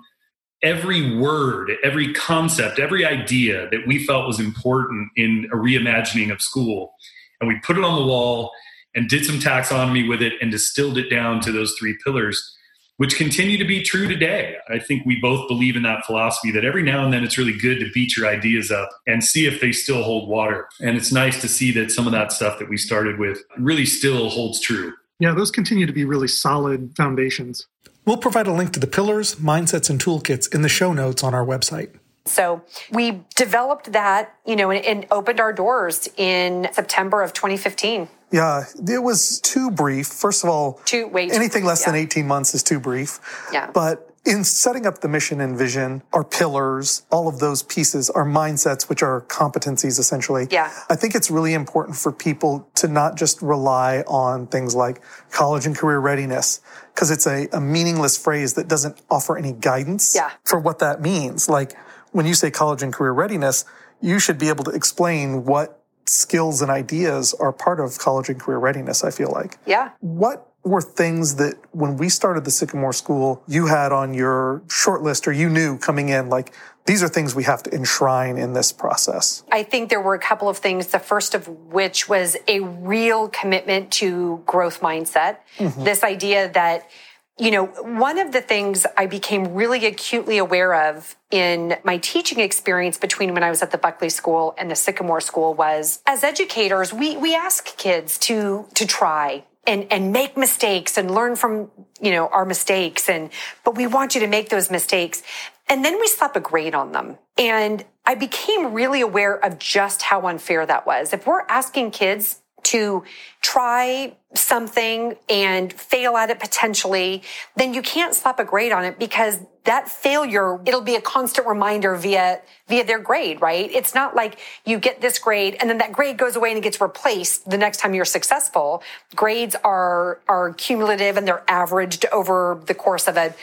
every 0.64 1.18
word, 1.18 1.72
every 1.84 2.14
concept, 2.14 2.80
every 2.80 3.06
idea 3.06 3.70
that 3.72 3.86
we 3.86 4.06
felt 4.06 4.26
was 4.26 4.40
important 4.40 5.10
in 5.18 5.50
a 5.52 5.56
reimagining 5.56 6.32
of 6.32 6.42
school. 6.42 6.94
And 7.42 7.50
we 7.50 7.60
put 7.60 7.78
it 7.78 7.84
on 7.84 8.00
the 8.00 8.08
wall 8.08 8.52
and 8.96 9.10
did 9.10 9.26
some 9.26 9.40
taxonomy 9.40 10.08
with 10.08 10.22
it 10.22 10.34
and 10.42 10.50
distilled 10.50 10.98
it 10.98 11.10
down 11.10 11.42
to 11.42 11.52
those 11.52 11.76
three 11.78 11.98
pillars 12.04 12.55
which 12.98 13.18
continue 13.18 13.58
to 13.58 13.66
be 13.66 13.82
true 13.82 14.08
today. 14.08 14.56
I 14.70 14.80
think 14.80 15.06
we 15.06 15.20
both 15.20 15.48
believe 15.48 15.76
in 15.76 15.84
that 15.84 16.06
philosophy 16.06 16.52
that 16.52 16.64
every 16.64 16.84
now 16.84 17.04
and 17.04 17.14
then 17.14 17.24
it's 17.24 17.38
really 17.38 17.58
good 17.58 17.80
to 17.80 17.92
beat 17.92 18.16
your 18.16 18.28
ideas 18.28 18.72
up 18.72 18.90
and 19.06 19.24
see 19.24 19.46
if 19.46 19.60
they 19.60 19.72
still 19.72 20.04
hold 20.04 20.30
water. 20.30 20.68
And 20.80 20.96
it's 20.96 21.12
nice 21.12 21.42
to 21.42 21.48
see 21.48 21.72
that 21.74 21.92
some 21.92 22.06
of 22.06 22.14
that 22.14 22.32
stuff 22.32 22.60
that 22.60 22.70
we 22.70 22.78
started 22.78 23.20
with 23.20 23.40
really 23.58 23.86
still 23.86 24.30
holds 24.30 24.60
true. 24.60 24.94
Yeah, 25.20 25.34
those 25.34 25.52
continue 25.52 25.86
to 25.86 25.94
be 25.94 26.06
really 26.06 26.28
solid 26.28 26.94
foundations. 26.96 27.68
We'll 28.06 28.18
provide 28.18 28.48
a 28.48 28.54
link 28.54 28.72
to 28.74 28.80
the 28.80 28.88
pillars, 28.88 29.36
mindsets, 29.36 29.90
and 29.90 30.00
toolkits 30.00 30.54
in 30.54 30.62
the 30.62 30.70
show 30.70 30.94
notes 30.94 31.24
on 31.24 31.34
our 31.34 31.46
website. 31.46 31.90
So 32.26 32.64
we 32.92 33.22
developed 33.36 33.92
that, 33.94 34.36
you 34.46 34.56
know, 34.56 34.72
and, 34.72 34.84
and 34.84 35.06
opened 35.12 35.40
our 35.40 35.54
doors 35.54 36.10
in 36.18 36.68
September 36.74 37.22
of 37.22 37.34
2015. 37.34 38.08
Yeah, 38.32 38.66
it 38.88 39.04
was 39.04 39.40
too 39.40 39.70
brief. 39.70 40.08
First 40.08 40.44
of 40.44 40.50
all, 40.50 40.82
too, 40.86 41.08
wait, 41.08 41.32
anything 41.32 41.64
less 41.64 41.82
yeah. 41.82 41.92
than 41.92 42.02
18 42.02 42.28
months 42.28 42.56
is 42.56 42.64
too 42.64 42.80
brief. 42.80 43.20
Yeah. 43.54 43.70
But 43.72 44.12
in 44.26 44.44
setting 44.44 44.88
up 44.88 45.02
the 45.02 45.08
mission 45.08 45.40
and 45.40 45.56
vision, 45.56 46.02
our 46.12 46.24
pillars, 46.24 47.04
all 47.12 47.28
of 47.28 47.38
those 47.38 47.62
pieces, 47.62 48.10
our 48.10 48.26
mindsets, 48.26 48.90
which 48.90 49.04
are 49.04 49.22
competencies 49.22 50.00
essentially. 50.00 50.48
Yeah. 50.50 50.74
I 50.90 50.96
think 50.96 51.14
it's 51.14 51.30
really 51.30 51.54
important 51.54 51.96
for 51.96 52.12
people 52.12 52.68
to 52.76 52.88
not 52.88 53.16
just 53.16 53.42
rely 53.44 54.00
on 54.08 54.48
things 54.48 54.74
like 54.74 55.02
college 55.30 55.68
and 55.68 55.78
career 55.78 56.00
readiness, 56.00 56.60
because 56.94 57.12
it's 57.12 57.28
a, 57.28 57.48
a 57.54 57.62
meaningless 57.62 58.18
phrase 58.18 58.56
that 58.56 58.68
doesn't 58.68 59.00
offer 59.12 59.38
any 59.38 59.54
guidance 59.54 60.16
yeah. 60.16 60.32
for 60.44 60.60
what 60.60 60.80
that 60.80 61.02
means. 61.02 61.48
Like 61.48 61.74
when 62.16 62.26
you 62.26 62.34
say 62.34 62.50
college 62.50 62.82
and 62.82 62.94
career 62.94 63.12
readiness, 63.12 63.66
you 64.00 64.20
should 64.20 64.38
be 64.38 64.48
able 64.48 64.64
to 64.64 64.72
explain 64.72 65.44
what 65.44 65.84
skills 66.06 66.62
and 66.62 66.72
ideas 66.72 67.34
are 67.42 67.52
part 67.52 67.82
of 67.82 67.98
college 67.98 68.30
and 68.30 68.40
career 68.40 68.58
readiness, 68.58 69.04
I 69.04 69.12
feel 69.12 69.32
like. 69.32 69.58
Yeah. 69.66 69.92
What 70.00 70.50
were 70.64 70.82
things 70.82 71.36
that 71.36 71.56
when 71.72 71.98
we 71.98 72.08
started 72.08 72.46
the 72.46 72.52
Sycamore 72.52 72.94
School, 72.94 73.44
you 73.50 73.68
had 73.68 73.92
on 73.92 74.14
your 74.14 74.64
short 74.70 75.02
list 75.02 75.28
or 75.28 75.34
you 75.34 75.50
knew 75.50 75.78
coming 75.78 76.08
in, 76.08 76.30
like, 76.30 76.54
these 76.86 77.04
are 77.04 77.10
things 77.10 77.36
we 77.36 77.44
have 77.44 77.62
to 77.64 77.76
enshrine 77.76 78.38
in 78.38 78.54
this 78.54 78.72
process? 78.72 79.44
I 79.52 79.64
think 79.64 79.90
there 79.90 80.02
were 80.02 80.14
a 80.14 80.20
couple 80.20 80.48
of 80.48 80.58
things, 80.58 80.88
the 80.88 81.00
first 81.00 81.36
of 81.36 81.50
which 81.50 82.08
was 82.08 82.38
a 82.48 82.62
real 82.62 83.28
commitment 83.28 83.92
to 83.94 84.42
growth 84.46 84.80
mindset. 84.80 85.40
Mm-hmm. 85.58 85.84
This 85.84 86.02
idea 86.02 86.50
that 86.54 86.90
you 87.38 87.52
know, 87.52 87.66
one 87.66 88.18
of 88.18 88.32
the 88.32 88.42
things 88.42 88.86
I 88.96 89.08
became 89.08 89.54
really 89.54 89.86
acutely 89.86 90.38
aware 90.38 90.74
of 90.90 91.16
in 91.32 91.76
my 91.84 91.98
teaching 91.98 92.40
experience 92.40 92.98
between 92.98 93.34
when 93.34 93.44
I 93.44 93.50
was 93.50 93.62
at 93.62 93.72
the 93.72 93.78
Buckley 93.78 94.10
School 94.10 94.56
and 94.58 94.72
the 94.72 94.76
Sycamore 94.76 95.20
School 95.20 95.54
was 95.54 96.02
as 96.06 96.24
educators, 96.24 96.94
we, 96.94 97.18
we 97.18 97.36
ask 97.36 97.78
kids 97.78 98.18
to, 98.20 98.68
to 98.76 98.88
try 98.88 99.44
and, 99.68 99.86
and 99.92 100.14
make 100.14 100.38
mistakes 100.38 100.98
and 100.98 101.12
learn 101.12 101.36
from, 101.36 101.70
you 102.00 102.12
know, 102.12 102.28
our 102.28 102.46
mistakes. 102.46 103.10
And, 103.10 103.30
but 103.66 103.76
we 103.76 103.86
want 103.86 104.16
you 104.16 104.22
to 104.22 104.28
make 104.28 104.48
those 104.48 104.72
mistakes. 104.72 105.22
And 105.68 105.84
then 105.84 106.00
we 106.00 106.08
slap 106.08 106.38
a 106.38 106.40
grade 106.40 106.76
on 106.76 106.94
them. 106.94 107.18
And 107.38 107.84
I 108.06 108.16
became 108.16 108.74
really 108.74 109.02
aware 109.02 109.44
of 109.44 109.60
just 109.60 110.04
how 110.04 110.28
unfair 110.28 110.66
that 110.66 110.86
was. 110.86 111.12
If 111.12 111.28
we're 111.28 111.42
asking 111.50 111.92
kids 111.92 112.40
to 112.66 113.04
try 113.42 114.16
something 114.34 115.16
and 115.30 115.72
fail 115.72 116.18
at 116.18 116.30
it 116.30 116.40
potentially, 116.40 117.24
then 117.56 117.74
you 117.74 117.82
can't 117.82 118.14
slap 118.14 118.40
a 118.40 118.44
grade 118.44 118.72
on 118.72 118.84
it 118.84 119.00
because 119.00 119.40
that 119.66 119.90
failure, 119.90 120.60
it'll 120.66 120.82
be 120.82 120.96
a 120.96 121.02
constant 121.02 121.48
reminder 121.48 121.96
via, 121.96 122.42
via 122.68 122.84
their 122.84 123.00
grade, 123.00 123.42
right? 123.42 123.72
It's 123.72 123.96
not 123.96 124.16
like 124.16 124.40
you 124.66 124.80
get 124.80 125.02
this 125.02 125.20
grade 125.20 125.58
and 125.60 125.70
then 125.70 125.78
that 125.78 125.92
grade 125.94 126.18
goes 126.18 126.36
away 126.36 126.50
and 126.50 126.58
it 126.58 126.62
gets 126.62 126.82
replaced 126.82 127.50
the 127.50 127.58
next 127.58 127.80
time 127.80 127.94
you're 127.94 128.06
successful. 128.06 128.84
Grades 129.16 129.56
are, 129.64 130.20
are 130.28 130.54
cumulative 130.54 131.18
and 131.18 131.28
they're 131.28 131.44
averaged 131.48 132.06
over 132.12 132.62
the 132.66 132.74
course 132.74 133.08
of 133.08 133.16
a, 133.18 133.34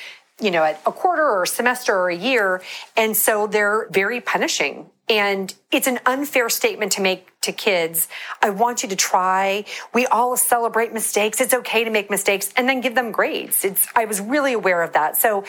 you 0.42 0.50
know, 0.50 0.64
at 0.64 0.80
a 0.86 0.92
quarter 0.92 1.22
or 1.22 1.44
a 1.44 1.46
semester 1.46 1.94
or 1.96 2.10
a 2.10 2.16
year. 2.16 2.62
And 2.96 3.16
so 3.16 3.46
they're 3.46 3.88
very 3.90 4.20
punishing. 4.20 4.86
And 5.08 5.52
it's 5.70 5.86
an 5.86 5.98
unfair 6.06 6.48
statement 6.48 6.92
to 6.92 7.02
make 7.02 7.28
to 7.42 7.52
kids. 7.52 8.08
I 8.40 8.50
want 8.50 8.82
you 8.82 8.88
to 8.88 8.96
try. 8.96 9.64
We 9.92 10.06
all 10.06 10.36
celebrate 10.36 10.92
mistakes. 10.92 11.40
It's 11.40 11.52
okay 11.52 11.84
to 11.84 11.90
make 11.90 12.08
mistakes 12.08 12.52
and 12.56 12.68
then 12.68 12.80
give 12.80 12.94
them 12.94 13.10
grades. 13.10 13.64
It's, 13.64 13.88
I 13.96 14.04
was 14.04 14.20
really 14.20 14.52
aware 14.52 14.82
of 14.82 14.92
that. 14.92 15.16
So 15.16 15.44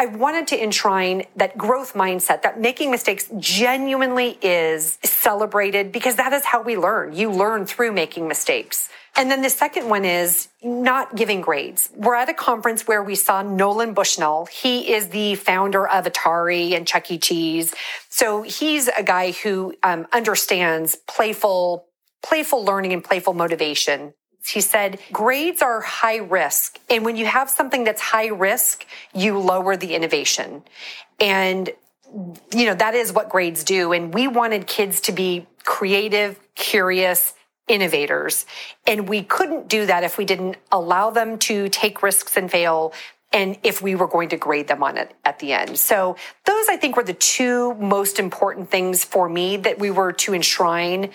I 0.00 0.06
wanted 0.06 0.46
to 0.48 0.62
enshrine 0.62 1.24
that 1.34 1.58
growth 1.58 1.94
mindset 1.94 2.42
that 2.42 2.60
making 2.60 2.92
mistakes 2.92 3.28
genuinely 3.38 4.38
is 4.40 4.96
celebrated 5.02 5.90
because 5.90 6.14
that 6.16 6.32
is 6.32 6.44
how 6.44 6.62
we 6.62 6.76
learn. 6.76 7.14
You 7.14 7.32
learn 7.32 7.66
through 7.66 7.92
making 7.92 8.28
mistakes. 8.28 8.88
And 9.16 9.28
then 9.28 9.42
the 9.42 9.50
second 9.50 9.88
one 9.88 10.04
is 10.04 10.48
not 10.62 11.16
giving 11.16 11.40
grades. 11.40 11.90
We're 11.96 12.14
at 12.14 12.28
a 12.28 12.34
conference 12.34 12.86
where 12.86 13.02
we 13.02 13.16
saw 13.16 13.42
Nolan 13.42 13.92
Bushnell. 13.92 14.46
He 14.46 14.92
is 14.92 15.08
the 15.08 15.34
founder 15.34 15.88
of 15.88 16.04
Atari 16.04 16.76
and 16.76 16.86
Chuck 16.86 17.10
E. 17.10 17.18
Cheese. 17.18 17.74
So 18.08 18.42
he's 18.42 18.86
a 18.86 19.02
guy 19.02 19.32
who 19.32 19.74
um, 19.82 20.06
understands 20.12 20.94
playful, 21.08 21.86
playful 22.22 22.64
learning 22.64 22.92
and 22.92 23.02
playful 23.02 23.34
motivation. 23.34 24.14
He 24.48 24.60
said, 24.60 24.98
grades 25.12 25.62
are 25.62 25.80
high 25.80 26.18
risk. 26.18 26.78
And 26.88 27.04
when 27.04 27.16
you 27.16 27.26
have 27.26 27.50
something 27.50 27.84
that's 27.84 28.00
high 28.00 28.28
risk, 28.28 28.86
you 29.14 29.38
lower 29.38 29.76
the 29.76 29.94
innovation. 29.94 30.62
And, 31.20 31.70
you 32.54 32.66
know, 32.66 32.74
that 32.74 32.94
is 32.94 33.12
what 33.12 33.28
grades 33.28 33.64
do. 33.64 33.92
And 33.92 34.12
we 34.12 34.28
wanted 34.28 34.66
kids 34.66 35.00
to 35.02 35.12
be 35.12 35.46
creative, 35.64 36.38
curious, 36.54 37.34
innovators. 37.68 38.46
And 38.86 39.08
we 39.08 39.22
couldn't 39.22 39.68
do 39.68 39.86
that 39.86 40.04
if 40.04 40.18
we 40.18 40.24
didn't 40.24 40.56
allow 40.72 41.10
them 41.10 41.38
to 41.40 41.68
take 41.68 42.02
risks 42.02 42.36
and 42.36 42.50
fail 42.50 42.92
and 43.32 43.58
if 43.62 43.82
we 43.82 43.94
were 43.94 44.06
going 44.06 44.30
to 44.30 44.38
grade 44.38 44.68
them 44.68 44.82
on 44.82 44.96
it 44.96 45.12
at 45.24 45.38
the 45.38 45.52
end. 45.52 45.78
So 45.78 46.16
those 46.46 46.68
I 46.68 46.78
think 46.78 46.96
were 46.96 47.02
the 47.02 47.12
two 47.12 47.74
most 47.74 48.18
important 48.18 48.70
things 48.70 49.04
for 49.04 49.28
me 49.28 49.58
that 49.58 49.78
we 49.78 49.90
were 49.90 50.12
to 50.14 50.32
enshrine 50.32 51.10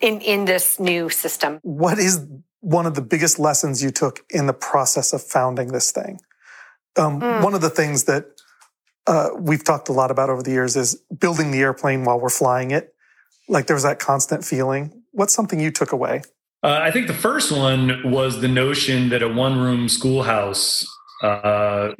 in, 0.00 0.20
in 0.20 0.44
this 0.44 0.80
new 0.80 1.08
system. 1.08 1.60
What 1.62 2.00
is 2.00 2.26
one 2.62 2.86
of 2.86 2.94
the 2.94 3.02
biggest 3.02 3.38
lessons 3.38 3.82
you 3.82 3.90
took 3.90 4.24
in 4.30 4.46
the 4.46 4.52
process 4.52 5.12
of 5.12 5.22
founding 5.22 5.68
this 5.68 5.90
thing. 5.90 6.20
Um, 6.96 7.20
mm. 7.20 7.42
One 7.42 7.54
of 7.54 7.60
the 7.60 7.70
things 7.70 8.04
that 8.04 8.26
uh, 9.06 9.30
we've 9.36 9.64
talked 9.64 9.88
a 9.88 9.92
lot 9.92 10.10
about 10.10 10.30
over 10.30 10.42
the 10.42 10.52
years 10.52 10.76
is 10.76 10.94
building 11.18 11.50
the 11.50 11.58
airplane 11.58 12.04
while 12.04 12.20
we're 12.20 12.28
flying 12.28 12.70
it. 12.70 12.94
Like 13.48 13.66
there 13.66 13.74
was 13.74 13.82
that 13.82 13.98
constant 13.98 14.44
feeling. 14.44 15.02
What's 15.10 15.34
something 15.34 15.58
you 15.58 15.72
took 15.72 15.92
away? 15.92 16.22
Uh, 16.62 16.78
I 16.80 16.92
think 16.92 17.08
the 17.08 17.14
first 17.14 17.50
one 17.50 18.10
was 18.10 18.40
the 18.40 18.48
notion 18.48 19.08
that 19.08 19.22
a 19.22 19.28
one-room 19.28 19.88
schoolhouse 19.88 20.86
uh, 21.22 21.90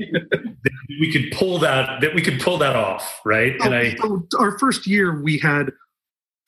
we 1.00 1.12
could 1.12 1.32
pull 1.32 1.58
that 1.58 2.00
that 2.00 2.14
we 2.14 2.22
could 2.22 2.40
pull 2.40 2.58
that 2.58 2.76
off, 2.76 3.20
right? 3.24 3.54
Oh, 3.60 3.64
and 3.64 3.74
I, 3.74 3.94
so 3.96 4.26
our 4.38 4.58
first 4.58 4.86
year 4.86 5.20
we 5.22 5.38
had 5.38 5.70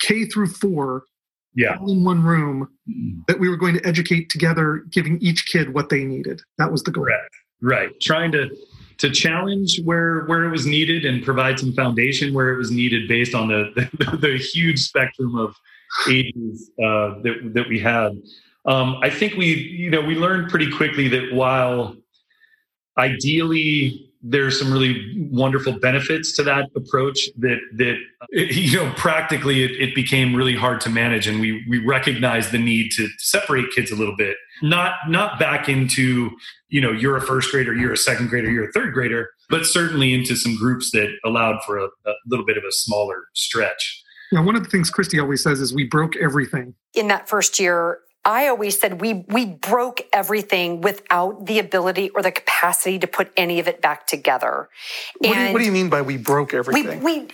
K 0.00 0.24
through 0.24 0.48
four 0.48 1.04
yeah. 1.54 1.76
all 1.80 1.90
in 1.90 2.04
one 2.04 2.22
room 2.22 2.68
mm-hmm. 2.88 3.20
that 3.28 3.38
we 3.38 3.48
were 3.48 3.56
going 3.56 3.74
to 3.74 3.86
educate 3.86 4.30
together, 4.30 4.84
giving 4.90 5.18
each 5.20 5.46
kid 5.46 5.74
what 5.74 5.88
they 5.88 6.04
needed. 6.04 6.40
That 6.58 6.72
was 6.72 6.82
the 6.82 6.90
goal. 6.90 7.04
Right. 7.04 7.20
Right. 7.62 8.00
Trying 8.00 8.32
to 8.32 8.50
to 8.98 9.10
challenge 9.10 9.80
where 9.84 10.24
where 10.26 10.44
it 10.44 10.50
was 10.50 10.66
needed 10.66 11.04
and 11.04 11.24
provide 11.24 11.58
some 11.58 11.72
foundation 11.72 12.32
where 12.32 12.52
it 12.52 12.56
was 12.56 12.70
needed 12.70 13.08
based 13.08 13.34
on 13.34 13.48
the 13.48 13.72
the, 13.98 14.16
the 14.16 14.38
huge 14.38 14.80
spectrum 14.80 15.36
of 15.36 15.54
ages 16.08 16.70
uh, 16.78 17.20
that 17.22 17.50
that 17.54 17.68
we 17.68 17.78
had. 17.78 18.12
Um, 18.66 18.98
I 19.02 19.10
think 19.10 19.34
we 19.34 19.54
you 19.54 19.90
know 19.90 20.00
we 20.00 20.14
learned 20.14 20.50
pretty 20.50 20.70
quickly 20.70 21.08
that 21.08 21.32
while 21.32 21.96
ideally 22.98 24.03
there's 24.26 24.58
some 24.58 24.72
really 24.72 25.28
wonderful 25.30 25.78
benefits 25.78 26.32
to 26.32 26.42
that 26.42 26.70
approach 26.74 27.28
that 27.36 27.58
that 27.74 27.96
you 28.30 28.76
know 28.78 28.90
practically 28.96 29.62
it, 29.62 29.72
it, 29.72 29.94
became 29.94 30.34
really 30.34 30.56
hard 30.56 30.80
to 30.80 30.88
manage 30.88 31.26
and 31.26 31.40
we 31.40 31.64
we 31.68 31.78
recognized 31.78 32.50
the 32.50 32.58
need 32.58 32.90
to 32.90 33.06
separate 33.18 33.66
kids 33.74 33.90
a 33.90 33.94
little 33.94 34.16
bit 34.16 34.36
not 34.62 34.94
not 35.08 35.38
back 35.38 35.68
into 35.68 36.30
you 36.68 36.80
know 36.80 36.90
you're 36.90 37.16
a 37.16 37.20
first 37.20 37.50
grader 37.50 37.74
you're 37.74 37.92
a 37.92 37.98
second 37.98 38.28
grader 38.28 38.50
you're 38.50 38.68
a 38.68 38.72
third 38.72 38.94
grader 38.94 39.28
but 39.50 39.66
certainly 39.66 40.14
into 40.14 40.34
some 40.34 40.56
groups 40.56 40.90
that 40.90 41.14
allowed 41.24 41.62
for 41.64 41.76
a, 41.76 41.84
a 41.84 42.12
little 42.26 42.46
bit 42.46 42.56
of 42.56 42.64
a 42.64 42.72
smaller 42.72 43.24
stretch 43.34 44.00
now, 44.32 44.42
one 44.42 44.56
of 44.56 44.64
the 44.64 44.70
things 44.70 44.90
Christy 44.90 45.20
always 45.20 45.44
says 45.44 45.60
is 45.60 45.72
we 45.72 45.84
broke 45.84 46.16
everything. 46.16 46.74
In 46.92 47.06
that 47.06 47.28
first 47.28 47.60
year, 47.60 48.00
I 48.24 48.48
always 48.48 48.78
said 48.78 49.00
we 49.00 49.24
we 49.28 49.44
broke 49.44 50.02
everything 50.12 50.80
without 50.80 51.46
the 51.46 51.58
ability 51.58 52.10
or 52.10 52.22
the 52.22 52.32
capacity 52.32 52.98
to 52.98 53.06
put 53.06 53.30
any 53.36 53.60
of 53.60 53.68
it 53.68 53.82
back 53.82 54.06
together. 54.06 54.68
What, 55.18 55.34
do 55.34 55.40
you, 55.40 55.52
what 55.52 55.58
do 55.58 55.64
you, 55.64 55.72
mean 55.72 55.90
by 55.90 56.02
we 56.02 56.16
broke 56.16 56.54
everything? 56.54 57.02
We 57.02 57.20
we, 57.20 57.28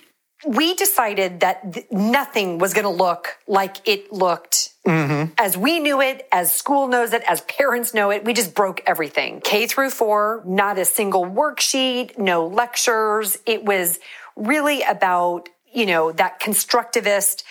we 0.46 0.74
decided 0.74 1.40
that 1.40 1.74
th- 1.74 1.86
nothing 1.90 2.58
was 2.58 2.74
going 2.74 2.84
to 2.84 2.90
look 2.90 3.38
like 3.46 3.86
it 3.86 4.12
looked 4.12 4.70
mm-hmm. 4.86 5.32
as 5.38 5.56
we 5.56 5.78
knew 5.78 6.00
it, 6.00 6.26
as 6.32 6.52
school 6.52 6.88
knows 6.88 7.12
it, 7.12 7.22
as 7.28 7.42
parents 7.42 7.94
know 7.94 8.10
it. 8.10 8.24
We 8.24 8.32
just 8.32 8.54
broke 8.54 8.80
everything. 8.86 9.40
K 9.42 9.66
through 9.66 9.90
four, 9.90 10.42
not 10.44 10.78
a 10.78 10.84
single 10.84 11.24
worksheet, 11.24 12.18
no 12.18 12.46
lectures. 12.46 13.38
It 13.46 13.64
was 13.64 14.00
really 14.34 14.82
about 14.82 15.48
you 15.72 15.86
know 15.86 16.10
that 16.12 16.40
constructivist 16.40 17.44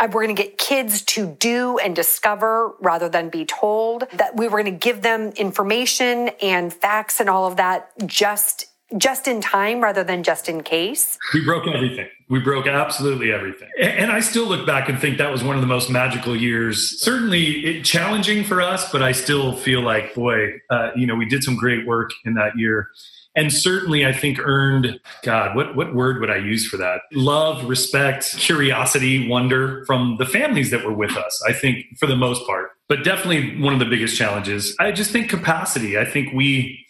we're 0.00 0.24
going 0.24 0.34
to 0.34 0.42
get 0.42 0.58
kids 0.58 1.02
to 1.02 1.26
do 1.26 1.78
and 1.78 1.94
discover 1.94 2.74
rather 2.80 3.08
than 3.08 3.28
be 3.28 3.44
told 3.44 4.04
that 4.12 4.36
we 4.36 4.48
were 4.48 4.62
going 4.62 4.72
to 4.72 4.78
give 4.78 5.02
them 5.02 5.30
information 5.30 6.30
and 6.40 6.72
facts 6.72 7.20
and 7.20 7.28
all 7.28 7.46
of 7.46 7.56
that 7.56 7.90
just 8.06 8.66
just 8.98 9.26
in 9.26 9.40
time 9.40 9.80
rather 9.80 10.04
than 10.04 10.22
just 10.22 10.50
in 10.50 10.62
case. 10.62 11.16
We 11.32 11.42
broke 11.42 11.66
everything. 11.66 12.08
We 12.28 12.40
broke 12.40 12.66
absolutely 12.66 13.32
everything. 13.32 13.70
And 13.80 14.12
i 14.12 14.20
still 14.20 14.46
look 14.46 14.66
back 14.66 14.88
and 14.88 14.98
think 14.98 15.18
that 15.18 15.30
was 15.30 15.42
one 15.42 15.56
of 15.56 15.62
the 15.62 15.66
most 15.66 15.90
magical 15.90 16.36
years. 16.36 17.00
Certainly 17.00 17.82
challenging 17.82 18.44
for 18.44 18.60
us 18.60 18.90
but 18.90 19.02
i 19.02 19.12
still 19.12 19.56
feel 19.56 19.80
like 19.80 20.14
boy 20.14 20.48
uh, 20.70 20.90
you 20.94 21.06
know 21.06 21.14
we 21.14 21.26
did 21.26 21.42
some 21.42 21.56
great 21.56 21.86
work 21.86 22.10
in 22.24 22.34
that 22.34 22.56
year 22.56 22.88
and 23.34 23.52
certainly 23.52 24.04
I 24.04 24.12
think 24.12 24.38
earned 24.38 25.00
God, 25.22 25.56
what 25.56 25.74
what 25.74 25.94
word 25.94 26.20
would 26.20 26.30
I 26.30 26.36
use 26.36 26.66
for 26.66 26.76
that? 26.76 27.00
Love, 27.12 27.64
respect, 27.64 28.36
curiosity, 28.38 29.28
wonder 29.28 29.84
from 29.86 30.16
the 30.18 30.26
families 30.26 30.70
that 30.70 30.84
were 30.84 30.92
with 30.92 31.16
us. 31.16 31.42
I 31.46 31.52
think 31.52 31.86
for 31.98 32.06
the 32.06 32.16
most 32.16 32.46
part, 32.46 32.70
but 32.88 33.04
definitely 33.04 33.60
one 33.60 33.72
of 33.72 33.78
the 33.78 33.86
biggest 33.86 34.16
challenges. 34.16 34.76
I 34.78 34.92
just 34.92 35.10
think 35.10 35.30
capacity. 35.30 35.98
I 35.98 36.04
think 36.04 36.32
we 36.34 36.84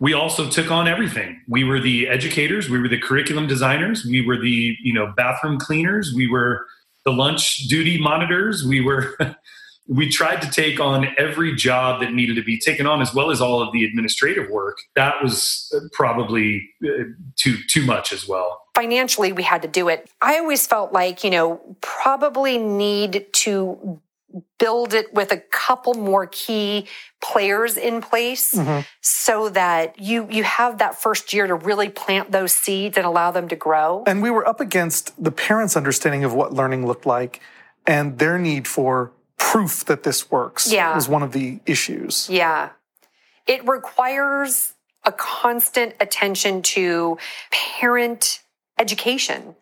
we 0.00 0.12
also 0.12 0.48
took 0.48 0.70
on 0.70 0.88
everything. 0.88 1.40
We 1.48 1.62
were 1.62 1.80
the 1.80 2.08
educators, 2.08 2.68
we 2.68 2.78
were 2.80 2.88
the 2.88 3.00
curriculum 3.00 3.46
designers, 3.46 4.04
we 4.04 4.26
were 4.26 4.38
the 4.38 4.76
you 4.82 4.92
know 4.92 5.12
bathroom 5.16 5.58
cleaners, 5.58 6.12
we 6.14 6.26
were 6.26 6.66
the 7.04 7.12
lunch 7.12 7.68
duty 7.68 8.00
monitors, 8.00 8.64
we 8.66 8.80
were 8.80 9.16
we 9.86 10.08
tried 10.08 10.40
to 10.42 10.50
take 10.50 10.80
on 10.80 11.08
every 11.18 11.54
job 11.54 12.00
that 12.00 12.12
needed 12.12 12.36
to 12.36 12.42
be 12.42 12.58
taken 12.58 12.86
on 12.86 13.02
as 13.02 13.14
well 13.14 13.30
as 13.30 13.40
all 13.40 13.60
of 13.60 13.72
the 13.72 13.84
administrative 13.84 14.48
work. 14.50 14.78
That 14.96 15.22
was 15.22 15.72
probably 15.92 16.68
uh, 16.84 17.04
too 17.36 17.58
too 17.68 17.84
much 17.84 18.12
as 18.12 18.26
well. 18.26 18.62
Financially 18.74 19.32
we 19.32 19.42
had 19.42 19.62
to 19.62 19.68
do 19.68 19.88
it. 19.88 20.10
I 20.20 20.38
always 20.38 20.66
felt 20.66 20.92
like 20.92 21.22
you 21.22 21.30
know 21.30 21.76
probably 21.80 22.58
need 22.58 23.26
to 23.32 24.00
build 24.58 24.94
it 24.94 25.12
with 25.14 25.30
a 25.30 25.36
couple 25.36 25.94
more 25.94 26.26
key 26.26 26.88
players 27.22 27.76
in 27.76 28.00
place 28.00 28.52
mm-hmm. 28.54 28.80
so 29.00 29.48
that 29.50 29.98
you 29.98 30.26
you 30.30 30.44
have 30.44 30.78
that 30.78 31.00
first 31.00 31.32
year 31.32 31.46
to 31.46 31.54
really 31.54 31.88
plant 31.88 32.32
those 32.32 32.52
seeds 32.52 32.96
and 32.96 33.06
allow 33.06 33.30
them 33.30 33.48
to 33.48 33.56
grow. 33.56 34.02
And 34.06 34.22
we 34.22 34.30
were 34.30 34.46
up 34.48 34.60
against 34.60 35.22
the 35.22 35.30
parents 35.30 35.76
understanding 35.76 36.24
of 36.24 36.32
what 36.32 36.52
learning 36.52 36.86
looked 36.86 37.06
like 37.06 37.40
and 37.86 38.18
their 38.18 38.38
need 38.38 38.66
for 38.66 39.12
proof 39.44 39.84
that 39.84 40.02
this 40.04 40.30
works 40.30 40.72
yeah. 40.72 40.96
is 40.96 41.06
one 41.06 41.22
of 41.22 41.32
the 41.32 41.60
issues. 41.66 42.28
Yeah. 42.30 42.70
It 43.46 43.66
requires 43.68 44.72
a 45.04 45.12
constant 45.12 45.94
attention 46.00 46.62
to 46.62 47.18
parent 47.52 48.40
education. 48.78 49.54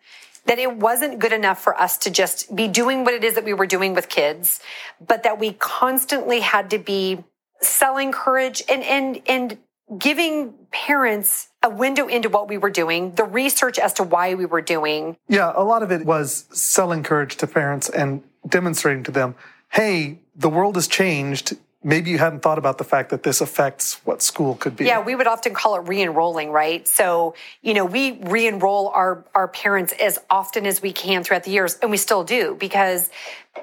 That 0.45 0.57
it 0.57 0.77
wasn't 0.77 1.19
good 1.19 1.33
enough 1.33 1.61
for 1.61 1.79
us 1.79 1.97
to 1.99 2.09
just 2.09 2.53
be 2.55 2.67
doing 2.67 3.03
what 3.03 3.13
it 3.13 3.23
is 3.23 3.35
that 3.35 3.45
we 3.45 3.53
were 3.53 3.67
doing 3.67 3.93
with 3.93 4.09
kids, 4.09 4.61
but 5.05 5.23
that 5.23 5.39
we 5.39 5.53
constantly 5.53 6.39
had 6.39 6.69
to 6.71 6.79
be 6.79 7.23
selling 7.61 8.11
courage 8.11 8.63
and, 8.69 8.83
and, 8.83 9.21
and 9.25 9.57
giving 9.97 10.53
parents 10.71 11.47
a 11.61 11.69
window 11.69 12.07
into 12.07 12.29
what 12.29 12.47
we 12.49 12.57
were 12.57 12.69
doing, 12.69 13.15
the 13.15 13.23
research 13.23 13.79
as 13.79 13.93
to 13.93 14.03
why 14.03 14.33
we 14.33 14.45
were 14.45 14.61
doing. 14.61 15.17
Yeah, 15.29 15.53
a 15.55 15.63
lot 15.63 15.83
of 15.83 15.91
it 15.91 16.05
was 16.05 16.45
selling 16.51 17.03
courage 17.03 17.37
to 17.37 17.47
parents 17.47 17.89
and 17.89 18.23
demonstrating 18.47 19.03
to 19.03 19.11
them 19.11 19.35
hey, 19.73 20.19
the 20.35 20.49
world 20.49 20.75
has 20.75 20.87
changed 20.87 21.53
maybe 21.83 22.09
you 22.09 22.17
hadn't 22.17 22.41
thought 22.41 22.57
about 22.57 22.77
the 22.77 22.83
fact 22.83 23.09
that 23.09 23.23
this 23.23 23.41
affects 23.41 23.99
what 24.05 24.21
school 24.21 24.55
could 24.55 24.75
be. 24.75 24.85
Yeah, 24.85 25.01
we 25.01 25.15
would 25.15 25.27
often 25.27 25.53
call 25.53 25.75
it 25.75 25.87
re-enrolling, 25.87 26.51
right? 26.51 26.87
So, 26.87 27.35
you 27.61 27.73
know, 27.73 27.85
we 27.85 28.13
re-enroll 28.23 28.89
our 28.89 29.25
our 29.35 29.47
parents 29.47 29.93
as 29.99 30.19
often 30.29 30.65
as 30.65 30.81
we 30.81 30.93
can 30.93 31.23
throughout 31.23 31.43
the 31.43 31.51
years, 31.51 31.77
and 31.81 31.91
we 31.91 31.97
still 31.97 32.23
do 32.23 32.55
because 32.55 33.09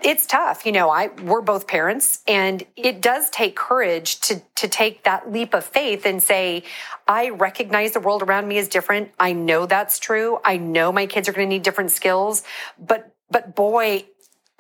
it's 0.03 0.27
tough. 0.27 0.67
You 0.67 0.73
know, 0.73 0.91
I 0.91 1.09
we're 1.23 1.41
both 1.41 1.67
parents 1.67 2.23
and 2.29 2.63
it 2.77 3.01
does 3.01 3.31
take 3.31 3.57
courage 3.57 4.21
to 4.21 4.43
to 4.57 4.69
take 4.69 5.05
that 5.05 5.31
leap 5.33 5.55
of 5.55 5.65
faith 5.65 6.05
and 6.07 6.23
say, 6.23 6.65
I 7.09 7.31
recognize 7.31 7.93
the 7.93 8.01
world 8.01 8.23
around 8.23 8.47
me 8.49 8.59
is 8.59 8.69
different. 8.69 9.11
I 9.19 9.33
know 9.33 9.67
that's 9.67 9.99
true. 9.99 10.39
I 10.45 10.59
know 10.59 10.93
my 10.93 11.07
kids 11.07 11.29
are 11.29 11.33
going 11.33 11.49
to 11.49 11.55
need 11.55 11.63
different 11.63 11.91
skills, 11.91 12.43
but 12.79 13.15
but 13.31 13.55
boy, 13.55 14.05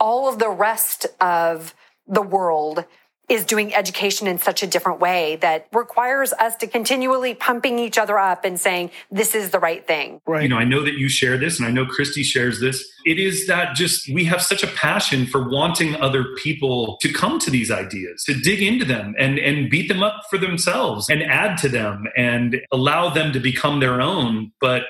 all 0.00 0.28
of 0.28 0.38
the 0.38 0.48
rest 0.48 1.06
of 1.20 1.74
the 2.08 2.22
world 2.22 2.84
is 3.30 3.44
doing 3.44 3.72
education 3.72 4.26
in 4.26 4.38
such 4.38 4.64
a 4.64 4.66
different 4.66 4.98
way 4.98 5.36
that 5.36 5.68
requires 5.72 6.32
us 6.32 6.56
to 6.56 6.66
continually 6.66 7.32
pumping 7.32 7.78
each 7.78 7.96
other 7.96 8.18
up 8.18 8.44
and 8.44 8.58
saying 8.58 8.90
this 9.08 9.36
is 9.36 9.50
the 9.50 9.60
right 9.60 9.86
thing. 9.86 10.20
Right. 10.26 10.42
You 10.42 10.48
know, 10.48 10.56
I 10.56 10.64
know 10.64 10.82
that 10.82 10.94
you 10.94 11.08
share 11.08 11.38
this 11.38 11.60
and 11.60 11.68
I 11.68 11.70
know 11.70 11.86
Christy 11.86 12.24
shares 12.24 12.58
this. 12.58 12.84
It 13.06 13.20
is 13.20 13.46
that 13.46 13.76
just 13.76 14.12
we 14.12 14.24
have 14.24 14.42
such 14.42 14.64
a 14.64 14.66
passion 14.66 15.26
for 15.26 15.48
wanting 15.48 15.94
other 15.94 16.24
people 16.42 16.96
to 17.02 17.12
come 17.12 17.38
to 17.38 17.50
these 17.50 17.70
ideas, 17.70 18.24
to 18.24 18.34
dig 18.34 18.60
into 18.62 18.84
them 18.84 19.14
and 19.16 19.38
and 19.38 19.70
beat 19.70 19.86
them 19.86 20.02
up 20.02 20.22
for 20.28 20.36
themselves 20.36 21.08
and 21.08 21.22
add 21.22 21.56
to 21.58 21.68
them 21.68 22.06
and 22.16 22.60
allow 22.72 23.10
them 23.10 23.32
to 23.32 23.38
become 23.38 23.78
their 23.78 24.00
own, 24.00 24.50
but 24.60 24.82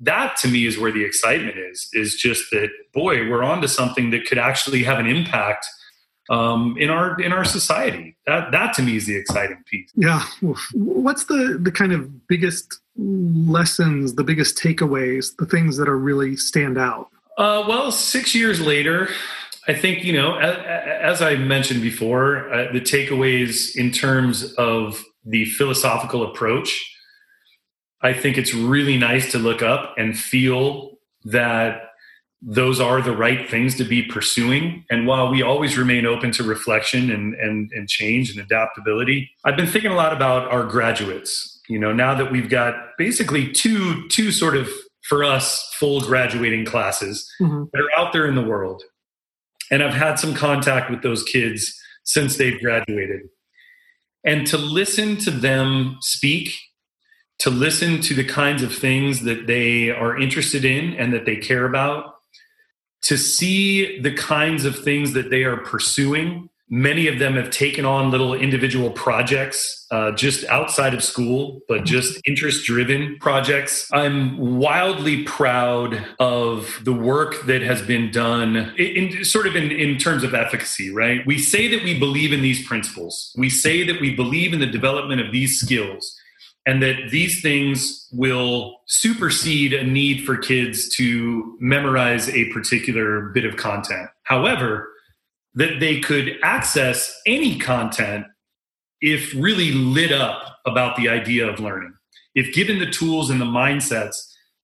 that 0.00 0.36
to 0.38 0.48
me 0.48 0.66
is 0.66 0.78
where 0.78 0.92
the 0.92 1.04
excitement 1.04 1.56
is 1.56 1.88
is 1.92 2.14
just 2.16 2.50
that 2.50 2.70
boy 2.92 3.28
we're 3.28 3.44
on 3.44 3.60
to 3.62 3.68
something 3.68 4.10
that 4.10 4.26
could 4.26 4.38
actually 4.38 4.82
have 4.82 4.98
an 4.98 5.06
impact 5.06 5.66
um, 6.30 6.76
in 6.78 6.90
our 6.90 7.20
in 7.20 7.32
our 7.32 7.44
society. 7.44 8.16
That 8.26 8.50
that 8.52 8.74
to 8.74 8.82
me 8.82 8.96
is 8.96 9.06
the 9.06 9.16
exciting 9.16 9.62
piece. 9.66 9.90
Yeah. 9.94 10.24
What's 10.72 11.26
the 11.26 11.58
the 11.60 11.72
kind 11.72 11.92
of 11.92 12.26
biggest 12.26 12.80
lessons, 12.96 14.14
the 14.14 14.24
biggest 14.24 14.56
takeaways, 14.58 15.36
the 15.38 15.46
things 15.46 15.76
that 15.76 15.88
are 15.88 15.98
really 15.98 16.36
stand 16.36 16.78
out? 16.78 17.08
Uh, 17.36 17.64
well, 17.66 17.90
six 17.90 18.34
years 18.34 18.60
later, 18.60 19.08
I 19.66 19.74
think 19.74 20.04
you 20.04 20.12
know, 20.12 20.36
as, 20.36 21.20
as 21.20 21.22
I 21.22 21.36
mentioned 21.36 21.82
before, 21.82 22.52
uh, 22.52 22.72
the 22.72 22.80
takeaways 22.80 23.76
in 23.76 23.90
terms 23.90 24.54
of 24.54 25.02
the 25.24 25.44
philosophical 25.46 26.22
approach. 26.22 26.90
I 28.04 28.12
think 28.12 28.38
it's 28.38 28.54
really 28.54 28.98
nice 28.98 29.32
to 29.32 29.38
look 29.38 29.62
up 29.62 29.94
and 29.96 30.16
feel 30.16 30.98
that 31.24 31.90
those 32.42 32.78
are 32.78 33.00
the 33.00 33.16
right 33.16 33.48
things 33.48 33.74
to 33.76 33.84
be 33.84 34.02
pursuing. 34.02 34.84
And 34.90 35.06
while 35.06 35.30
we 35.30 35.42
always 35.42 35.78
remain 35.78 36.04
open 36.04 36.30
to 36.32 36.42
reflection 36.42 37.10
and, 37.10 37.34
and, 37.34 37.70
and 37.72 37.88
change 37.88 38.30
and 38.30 38.38
adaptability, 38.38 39.30
I've 39.46 39.56
been 39.56 39.66
thinking 39.66 39.90
a 39.90 39.94
lot 39.94 40.12
about 40.12 40.50
our 40.52 40.64
graduates. 40.64 41.62
You 41.66 41.78
know, 41.78 41.94
now 41.94 42.14
that 42.14 42.30
we've 42.30 42.50
got 42.50 42.74
basically 42.98 43.50
two, 43.50 44.06
two 44.08 44.30
sort 44.30 44.54
of 44.54 44.68
for 45.08 45.24
us 45.24 45.74
full 45.78 46.02
graduating 46.02 46.66
classes 46.66 47.26
mm-hmm. 47.40 47.64
that 47.72 47.80
are 47.80 47.98
out 47.98 48.12
there 48.12 48.26
in 48.26 48.34
the 48.34 48.42
world. 48.42 48.82
And 49.70 49.82
I've 49.82 49.94
had 49.94 50.16
some 50.16 50.34
contact 50.34 50.90
with 50.90 51.02
those 51.02 51.22
kids 51.22 51.74
since 52.04 52.36
they've 52.36 52.60
graduated. 52.60 53.22
And 54.24 54.46
to 54.48 54.58
listen 54.58 55.16
to 55.18 55.30
them 55.30 55.96
speak, 56.00 56.54
to 57.40 57.50
listen 57.50 58.00
to 58.00 58.14
the 58.14 58.24
kinds 58.24 58.62
of 58.62 58.74
things 58.74 59.22
that 59.22 59.46
they 59.46 59.90
are 59.90 60.18
interested 60.18 60.64
in 60.64 60.94
and 60.94 61.12
that 61.12 61.26
they 61.26 61.36
care 61.36 61.66
about, 61.66 62.14
to 63.02 63.18
see 63.18 64.00
the 64.00 64.12
kinds 64.12 64.64
of 64.64 64.78
things 64.78 65.12
that 65.12 65.30
they 65.30 65.44
are 65.44 65.58
pursuing. 65.58 66.48
Many 66.70 67.06
of 67.08 67.18
them 67.18 67.34
have 67.34 67.50
taken 67.50 67.84
on 67.84 68.10
little 68.10 68.32
individual 68.32 68.90
projects 68.90 69.86
uh, 69.90 70.12
just 70.12 70.46
outside 70.46 70.94
of 70.94 71.04
school, 71.04 71.60
but 71.68 71.84
just 71.84 72.18
interest 72.26 72.64
driven 72.64 73.18
projects. 73.20 73.86
I'm 73.92 74.38
wildly 74.38 75.24
proud 75.24 76.02
of 76.18 76.80
the 76.82 76.94
work 76.94 77.44
that 77.44 77.60
has 77.60 77.82
been 77.82 78.10
done 78.10 78.56
in, 78.78 79.12
in 79.12 79.24
sort 79.24 79.46
of 79.46 79.54
in, 79.54 79.70
in 79.70 79.98
terms 79.98 80.24
of 80.24 80.32
efficacy, 80.32 80.90
right? 80.90 81.24
We 81.26 81.36
say 81.38 81.68
that 81.68 81.84
we 81.84 81.98
believe 81.98 82.32
in 82.32 82.40
these 82.40 82.66
principles, 82.66 83.34
we 83.36 83.50
say 83.50 83.86
that 83.86 84.00
we 84.00 84.16
believe 84.16 84.54
in 84.54 84.60
the 84.60 84.66
development 84.66 85.20
of 85.20 85.30
these 85.30 85.60
skills 85.60 86.18
and 86.66 86.82
that 86.82 87.10
these 87.10 87.42
things 87.42 88.08
will 88.12 88.80
supersede 88.86 89.72
a 89.72 89.84
need 89.84 90.24
for 90.24 90.36
kids 90.36 90.88
to 90.96 91.56
memorize 91.60 92.28
a 92.30 92.50
particular 92.52 93.30
bit 93.34 93.44
of 93.44 93.56
content. 93.56 94.08
However, 94.22 94.88
that 95.54 95.78
they 95.78 96.00
could 96.00 96.36
access 96.42 97.20
any 97.26 97.58
content 97.58 98.26
if 99.00 99.34
really 99.34 99.72
lit 99.72 100.12
up 100.12 100.58
about 100.66 100.96
the 100.96 101.08
idea 101.08 101.46
of 101.46 101.60
learning, 101.60 101.92
if 102.34 102.54
given 102.54 102.78
the 102.78 102.90
tools 102.90 103.30
and 103.30 103.40
the 103.40 103.44
mindsets 103.44 104.16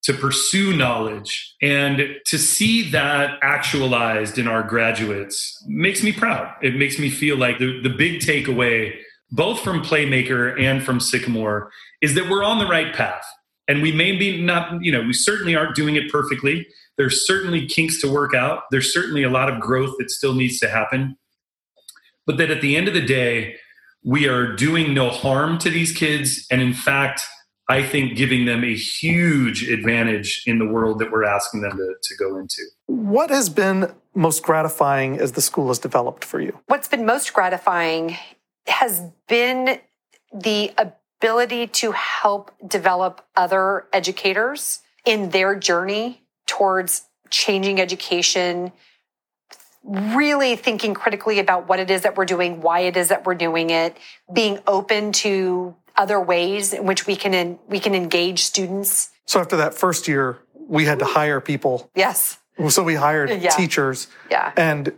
to 0.02 0.14
pursue 0.14 0.74
knowledge 0.74 1.54
and 1.60 2.16
to 2.24 2.38
see 2.38 2.90
that 2.90 3.38
actualized 3.42 4.38
in 4.38 4.48
our 4.48 4.62
graduates 4.62 5.62
makes 5.68 6.02
me 6.02 6.10
proud. 6.10 6.54
It 6.62 6.76
makes 6.76 6.98
me 6.98 7.10
feel 7.10 7.36
like 7.36 7.58
the, 7.58 7.80
the 7.82 7.90
big 7.90 8.20
takeaway 8.20 8.94
both 9.30 9.60
from 9.60 9.82
Playmaker 9.82 10.60
and 10.60 10.82
from 10.82 11.00
Sycamore, 11.00 11.70
is 12.00 12.14
that 12.14 12.28
we're 12.28 12.44
on 12.44 12.58
the 12.58 12.66
right 12.66 12.94
path. 12.94 13.24
And 13.68 13.82
we 13.82 13.92
may 13.92 14.16
be 14.16 14.42
not, 14.42 14.82
you 14.82 14.90
know, 14.90 15.02
we 15.02 15.12
certainly 15.12 15.54
aren't 15.54 15.76
doing 15.76 15.94
it 15.94 16.10
perfectly. 16.10 16.66
There's 16.96 17.24
certainly 17.26 17.66
kinks 17.66 18.00
to 18.00 18.10
work 18.10 18.34
out. 18.34 18.64
There's 18.70 18.92
certainly 18.92 19.22
a 19.22 19.30
lot 19.30 19.48
of 19.48 19.60
growth 19.60 19.94
that 19.98 20.10
still 20.10 20.34
needs 20.34 20.58
to 20.60 20.68
happen. 20.68 21.16
But 22.26 22.36
that 22.38 22.50
at 22.50 22.62
the 22.62 22.76
end 22.76 22.88
of 22.88 22.94
the 22.94 23.04
day, 23.04 23.56
we 24.04 24.26
are 24.26 24.54
doing 24.54 24.92
no 24.92 25.10
harm 25.10 25.58
to 25.58 25.70
these 25.70 25.92
kids. 25.92 26.46
And 26.50 26.60
in 26.60 26.74
fact, 26.74 27.22
I 27.68 27.84
think 27.84 28.16
giving 28.16 28.46
them 28.46 28.64
a 28.64 28.74
huge 28.74 29.68
advantage 29.68 30.42
in 30.46 30.58
the 30.58 30.66
world 30.66 30.98
that 30.98 31.12
we're 31.12 31.24
asking 31.24 31.60
them 31.60 31.76
to, 31.76 31.94
to 32.02 32.16
go 32.16 32.36
into. 32.36 32.62
What 32.86 33.30
has 33.30 33.48
been 33.48 33.94
most 34.14 34.42
gratifying 34.42 35.20
as 35.20 35.32
the 35.32 35.40
school 35.40 35.68
has 35.68 35.78
developed 35.78 36.24
for 36.24 36.40
you? 36.40 36.58
What's 36.66 36.88
been 36.88 37.06
most 37.06 37.32
gratifying 37.32 38.16
has 38.70 39.02
been 39.28 39.80
the 40.32 40.72
ability 40.78 41.66
to 41.66 41.92
help 41.92 42.52
develop 42.66 43.24
other 43.36 43.86
educators 43.92 44.80
in 45.04 45.30
their 45.30 45.54
journey 45.54 46.22
towards 46.46 47.02
changing 47.30 47.80
education, 47.80 48.72
really 49.84 50.56
thinking 50.56 50.94
critically 50.94 51.38
about 51.38 51.68
what 51.68 51.78
it 51.78 51.90
is 51.90 52.02
that 52.02 52.16
we're 52.16 52.24
doing, 52.24 52.60
why 52.60 52.80
it 52.80 52.96
is 52.96 53.08
that 53.08 53.24
we're 53.24 53.34
doing 53.34 53.70
it, 53.70 53.96
being 54.32 54.58
open 54.66 55.12
to 55.12 55.74
other 55.96 56.20
ways 56.20 56.72
in 56.72 56.86
which 56.86 57.06
we 57.06 57.16
can 57.16 57.58
we 57.68 57.78
can 57.78 57.94
engage 57.94 58.40
students. 58.40 59.10
So 59.26 59.40
after 59.40 59.56
that 59.56 59.74
first 59.74 60.08
year, 60.08 60.38
we 60.54 60.84
had 60.84 60.98
to 61.00 61.04
hire 61.04 61.40
people. 61.40 61.90
Yes. 61.94 62.38
So 62.68 62.82
we 62.82 62.94
hired 62.94 63.30
yeah. 63.30 63.50
teachers. 63.50 64.08
Yeah. 64.30 64.52
And 64.56 64.92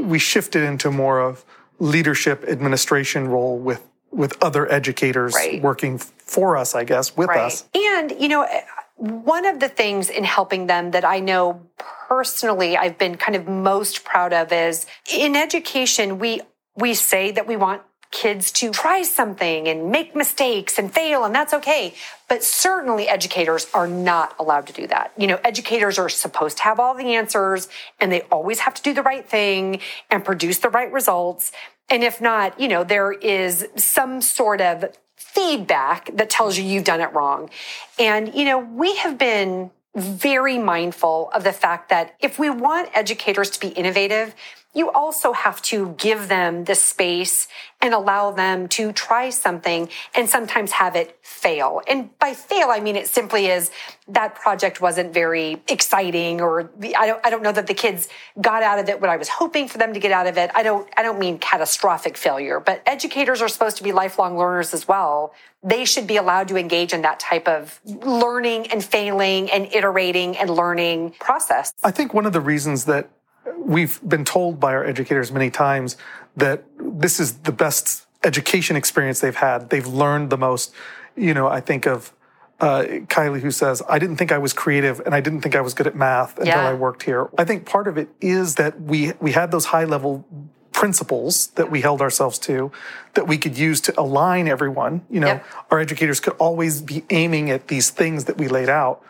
we 0.00 0.18
shifted 0.18 0.62
into 0.62 0.90
more 0.90 1.20
of 1.20 1.44
leadership 1.82 2.44
administration 2.46 3.28
role 3.28 3.58
with 3.58 3.82
with 4.12 4.40
other 4.42 4.70
educators 4.70 5.34
right. 5.34 5.62
working 5.62 5.96
for 5.98 6.56
us, 6.56 6.74
I 6.74 6.84
guess, 6.84 7.16
with 7.16 7.28
right. 7.28 7.40
us. 7.40 7.64
And 7.74 8.12
you 8.20 8.28
know, 8.28 8.42
eh, 8.42 8.62
one 8.96 9.46
of 9.46 9.58
the 9.58 9.68
things 9.68 10.08
in 10.08 10.22
helping 10.22 10.66
them 10.66 10.92
that 10.92 11.04
I 11.04 11.18
know 11.18 11.60
personally 12.08 12.76
I've 12.76 12.98
been 12.98 13.16
kind 13.16 13.34
of 13.34 13.48
most 13.48 14.04
proud 14.04 14.32
of 14.32 14.52
is 14.52 14.86
in 15.12 15.34
education 15.34 16.18
we 16.18 16.40
we 16.76 16.94
say 16.94 17.32
that 17.32 17.46
we 17.46 17.56
want 17.56 17.82
kids 18.12 18.52
to 18.52 18.70
try 18.70 19.02
something 19.02 19.66
and 19.66 19.90
make 19.90 20.14
mistakes 20.14 20.78
and 20.78 20.92
fail, 20.92 21.24
and 21.24 21.34
that's 21.34 21.52
okay. 21.52 21.94
But 22.28 22.44
certainly 22.44 23.08
educators 23.08 23.66
are 23.74 23.88
not 23.88 24.36
allowed 24.38 24.68
to 24.68 24.72
do 24.72 24.86
that. 24.86 25.12
You 25.16 25.26
know, 25.26 25.40
educators 25.42 25.98
are 25.98 26.08
supposed 26.08 26.58
to 26.58 26.62
have 26.62 26.78
all 26.78 26.94
the 26.94 27.16
answers 27.16 27.68
and 28.00 28.12
they 28.12 28.20
always 28.22 28.60
have 28.60 28.74
to 28.74 28.82
do 28.82 28.94
the 28.94 29.02
right 29.02 29.28
thing 29.28 29.80
and 30.10 30.24
produce 30.24 30.58
the 30.58 30.68
right 30.68 30.92
results. 30.92 31.50
And 31.90 32.04
if 32.04 32.20
not, 32.20 32.60
you 32.60 32.68
know, 32.68 32.84
there 32.84 33.12
is 33.12 33.66
some 33.76 34.22
sort 34.22 34.60
of 34.60 34.96
feedback 35.16 36.14
that 36.16 36.30
tells 36.30 36.56
you 36.56 36.64
you've 36.64 36.84
done 36.84 37.00
it 37.00 37.12
wrong. 37.12 37.50
And, 37.98 38.34
you 38.34 38.44
know, 38.44 38.58
we 38.58 38.96
have 38.96 39.18
been 39.18 39.70
very 39.94 40.58
mindful 40.58 41.30
of 41.34 41.44
the 41.44 41.52
fact 41.52 41.90
that 41.90 42.14
if 42.20 42.38
we 42.38 42.48
want 42.48 42.88
educators 42.94 43.50
to 43.50 43.60
be 43.60 43.68
innovative, 43.68 44.34
you 44.74 44.90
also 44.90 45.32
have 45.32 45.60
to 45.62 45.94
give 45.98 46.28
them 46.28 46.64
the 46.64 46.74
space 46.74 47.46
and 47.80 47.92
allow 47.92 48.30
them 48.30 48.68
to 48.68 48.92
try 48.92 49.28
something 49.28 49.88
and 50.14 50.28
sometimes 50.28 50.72
have 50.72 50.96
it 50.96 51.18
fail. 51.20 51.82
And 51.86 52.16
by 52.18 52.32
fail, 52.32 52.68
I 52.70 52.80
mean 52.80 52.96
it 52.96 53.08
simply 53.08 53.46
is 53.46 53.70
that 54.08 54.34
project 54.34 54.80
wasn't 54.80 55.12
very 55.12 55.62
exciting 55.68 56.40
or 56.40 56.70
I 56.96 57.06
don't, 57.06 57.26
I 57.26 57.30
don't 57.30 57.42
know 57.42 57.52
that 57.52 57.66
the 57.66 57.74
kids 57.74 58.08
got 58.40 58.62
out 58.62 58.78
of 58.78 58.88
it 58.88 59.00
what 59.00 59.10
I 59.10 59.16
was 59.16 59.28
hoping 59.28 59.68
for 59.68 59.78
them 59.78 59.92
to 59.94 60.00
get 60.00 60.12
out 60.12 60.26
of 60.26 60.38
it. 60.38 60.50
I 60.54 60.62
don't, 60.62 60.88
I 60.96 61.02
don't 61.02 61.18
mean 61.18 61.38
catastrophic 61.38 62.16
failure, 62.16 62.60
but 62.60 62.82
educators 62.86 63.42
are 63.42 63.48
supposed 63.48 63.76
to 63.78 63.82
be 63.82 63.92
lifelong 63.92 64.38
learners 64.38 64.72
as 64.72 64.88
well. 64.88 65.34
They 65.62 65.84
should 65.84 66.06
be 66.06 66.16
allowed 66.16 66.48
to 66.48 66.56
engage 66.56 66.92
in 66.92 67.02
that 67.02 67.20
type 67.20 67.46
of 67.46 67.80
learning 67.84 68.68
and 68.72 68.82
failing 68.82 69.50
and 69.50 69.66
iterating 69.72 70.36
and 70.38 70.50
learning 70.50 71.14
process. 71.20 71.72
I 71.82 71.90
think 71.90 72.14
one 72.14 72.26
of 72.26 72.32
the 72.32 72.40
reasons 72.40 72.86
that 72.86 73.10
we've 73.56 74.00
been 74.06 74.24
told 74.24 74.60
by 74.60 74.72
our 74.74 74.84
educators 74.84 75.32
many 75.32 75.50
times 75.50 75.96
that 76.36 76.64
this 76.78 77.20
is 77.20 77.38
the 77.38 77.52
best 77.52 78.06
education 78.24 78.76
experience 78.76 79.20
they've 79.20 79.34
had. 79.36 79.70
They've 79.70 79.86
learned 79.86 80.30
the 80.30 80.38
most. 80.38 80.72
You 81.16 81.34
know, 81.34 81.48
I 81.48 81.60
think 81.60 81.86
of 81.86 82.12
uh, 82.60 82.84
Kylie 83.06 83.40
who 83.40 83.50
says, 83.50 83.82
I 83.88 83.98
didn't 83.98 84.16
think 84.16 84.30
I 84.32 84.38
was 84.38 84.52
creative 84.52 85.00
and 85.00 85.14
I 85.14 85.20
didn't 85.20 85.40
think 85.40 85.56
I 85.56 85.60
was 85.60 85.74
good 85.74 85.86
at 85.86 85.96
math 85.96 86.38
until 86.38 86.54
Yeah. 86.54 86.68
I 86.68 86.74
worked 86.74 87.02
here. 87.02 87.28
I 87.36 87.44
think 87.44 87.66
part 87.66 87.88
of 87.88 87.98
it 87.98 88.08
is 88.20 88.54
that 88.54 88.80
we, 88.80 89.12
we 89.20 89.32
had 89.32 89.50
those 89.50 89.66
high 89.66 89.84
level 89.84 90.24
principles 90.70 91.48
that 91.48 91.70
we 91.70 91.80
held 91.80 92.00
ourselves 92.00 92.38
to 92.38 92.72
that 93.14 93.26
we 93.28 93.36
could 93.36 93.58
use 93.58 93.80
to 93.82 94.00
align 94.00 94.48
everyone. 94.48 95.04
You 95.10 95.20
know, 95.20 95.26
Yep. 95.26 95.46
our 95.70 95.80
educators 95.80 96.20
could 96.20 96.34
always 96.38 96.80
be 96.80 97.04
aiming 97.10 97.50
at 97.50 97.68
these 97.68 97.90
things 97.90 98.24
that 98.24 98.38
we 98.38 98.48
laid 98.48 98.68
out. 98.68 99.02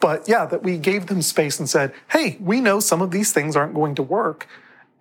But 0.00 0.28
yeah, 0.28 0.46
that 0.46 0.62
we 0.62 0.78
gave 0.78 1.06
them 1.06 1.22
space 1.22 1.58
and 1.58 1.68
said, 1.68 1.92
hey, 2.10 2.38
we 2.40 2.60
know 2.60 2.80
some 2.80 3.02
of 3.02 3.10
these 3.10 3.32
things 3.32 3.54
aren't 3.54 3.74
going 3.74 3.94
to 3.96 4.02
work. 4.02 4.48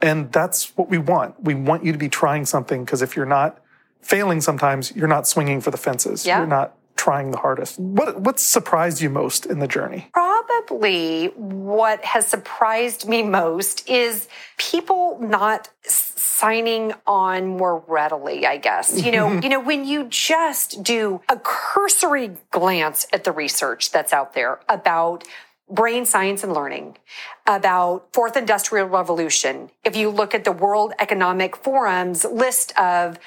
And 0.02 0.32
that's 0.32 0.78
what 0.78 0.90
we 0.90 0.98
want. 0.98 1.42
We 1.44 1.56
want 1.56 1.84
you 1.84 1.92
to 1.92 1.98
be 1.98 2.10
trying 2.10 2.46
something 2.46 2.86
because 2.86 3.02
if 3.02 3.16
you're 3.16 3.26
not 3.26 3.62
failing 4.02 4.42
sometimes, 4.42 4.96
you're 4.96 5.08
not 5.08 5.28
swinging 5.28 5.62
for 5.62 5.72
the 5.72 5.78
fences. 5.78 6.26
Yeah. 6.26 6.40
You're 6.40 6.48
not 6.48 6.76
trying 6.96 7.32
the 7.32 7.38
hardest. 7.38 7.80
What 7.80 8.20
what 8.20 8.40
surprised 8.40 9.02
you 9.02 9.10
most 9.10 9.46
in 9.46 9.60
the 9.60 9.68
journey? 9.68 10.10
Probably 10.14 11.28
what 11.36 12.04
has 12.04 12.28
surprised 12.28 13.08
me 13.08 13.24
most 13.24 13.88
is 13.90 14.28
people 14.58 15.18
not 15.22 15.70
signing 16.40 16.94
on 17.06 17.58
more 17.58 17.84
readily, 17.88 18.46
I 18.46 18.58
guess. 18.58 19.04
You 19.04 19.12
know, 19.12 19.40
you 19.44 19.50
know, 19.50 19.60
when 19.60 19.86
you 19.86 20.06
just 20.06 20.84
do 20.84 21.22
a 21.28 21.38
cursory 21.38 22.32
glance 22.52 23.08
at 23.12 23.26
the 23.26 23.32
research 23.32 23.92
that's 23.92 24.14
out 24.14 24.34
there 24.34 24.60
about 24.70 25.26
brain 25.70 26.06
science 26.06 26.44
and 26.44 26.54
learning, 26.54 26.98
about 27.46 28.08
fourth 28.14 28.38
industrial 28.38 28.88
revolution, 28.88 29.70
if 29.84 29.96
you 29.96 30.10
look 30.10 30.34
at 30.34 30.46
the 30.46 30.52
World 30.52 30.94
Economic 30.98 31.56
Forum's 31.56 32.24
list 32.24 32.78
of 32.78 33.20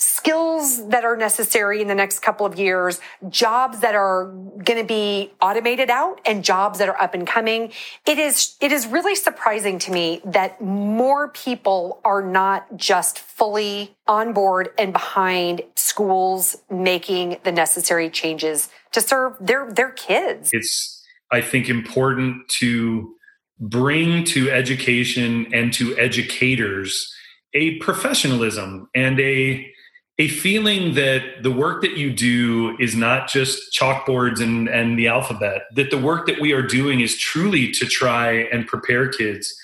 skills 0.00 0.86
that 0.90 1.04
are 1.04 1.16
necessary 1.16 1.82
in 1.82 1.88
the 1.88 1.94
next 1.94 2.20
couple 2.20 2.46
of 2.46 2.56
years, 2.56 3.00
jobs 3.28 3.80
that 3.80 3.96
are 3.96 4.26
going 4.62 4.80
to 4.80 4.84
be 4.84 5.32
automated 5.42 5.90
out 5.90 6.20
and 6.24 6.44
jobs 6.44 6.78
that 6.78 6.88
are 6.88 7.00
up 7.02 7.14
and 7.14 7.26
coming. 7.26 7.72
It 8.06 8.16
is, 8.16 8.54
it 8.60 8.70
is 8.70 8.86
really 8.86 9.16
surprising 9.16 9.80
to 9.80 9.90
me 9.90 10.20
that 10.24 10.60
more 10.60 11.28
people 11.28 12.00
are 12.04 12.22
not 12.22 12.76
just 12.76 13.18
fully 13.18 13.96
on 14.06 14.32
board 14.32 14.68
and 14.78 14.92
behind 14.92 15.62
schools 15.74 16.56
making 16.70 17.38
the 17.42 17.50
necessary 17.50 18.08
changes 18.08 18.68
to 18.92 19.00
serve 19.00 19.34
their, 19.40 19.68
their 19.72 19.90
kids. 19.90 20.50
It's, 20.52 21.04
I 21.32 21.40
think, 21.40 21.68
important 21.68 22.48
to 22.60 23.16
bring 23.58 24.22
to 24.26 24.48
education 24.52 25.52
and 25.52 25.72
to 25.72 25.98
educators 25.98 27.12
a 27.52 27.78
professionalism 27.78 28.88
and 28.94 29.18
a 29.18 29.72
a 30.18 30.28
feeling 30.28 30.94
that 30.94 31.42
the 31.42 31.50
work 31.50 31.80
that 31.82 31.96
you 31.96 32.12
do 32.12 32.76
is 32.80 32.96
not 32.96 33.28
just 33.28 33.72
chalkboards 33.72 34.40
and, 34.40 34.68
and 34.68 34.98
the 34.98 35.06
alphabet, 35.06 35.62
that 35.74 35.90
the 35.90 35.98
work 35.98 36.26
that 36.26 36.40
we 36.40 36.52
are 36.52 36.62
doing 36.62 37.00
is 37.00 37.16
truly 37.16 37.70
to 37.70 37.86
try 37.86 38.32
and 38.52 38.66
prepare 38.66 39.08
kids 39.08 39.54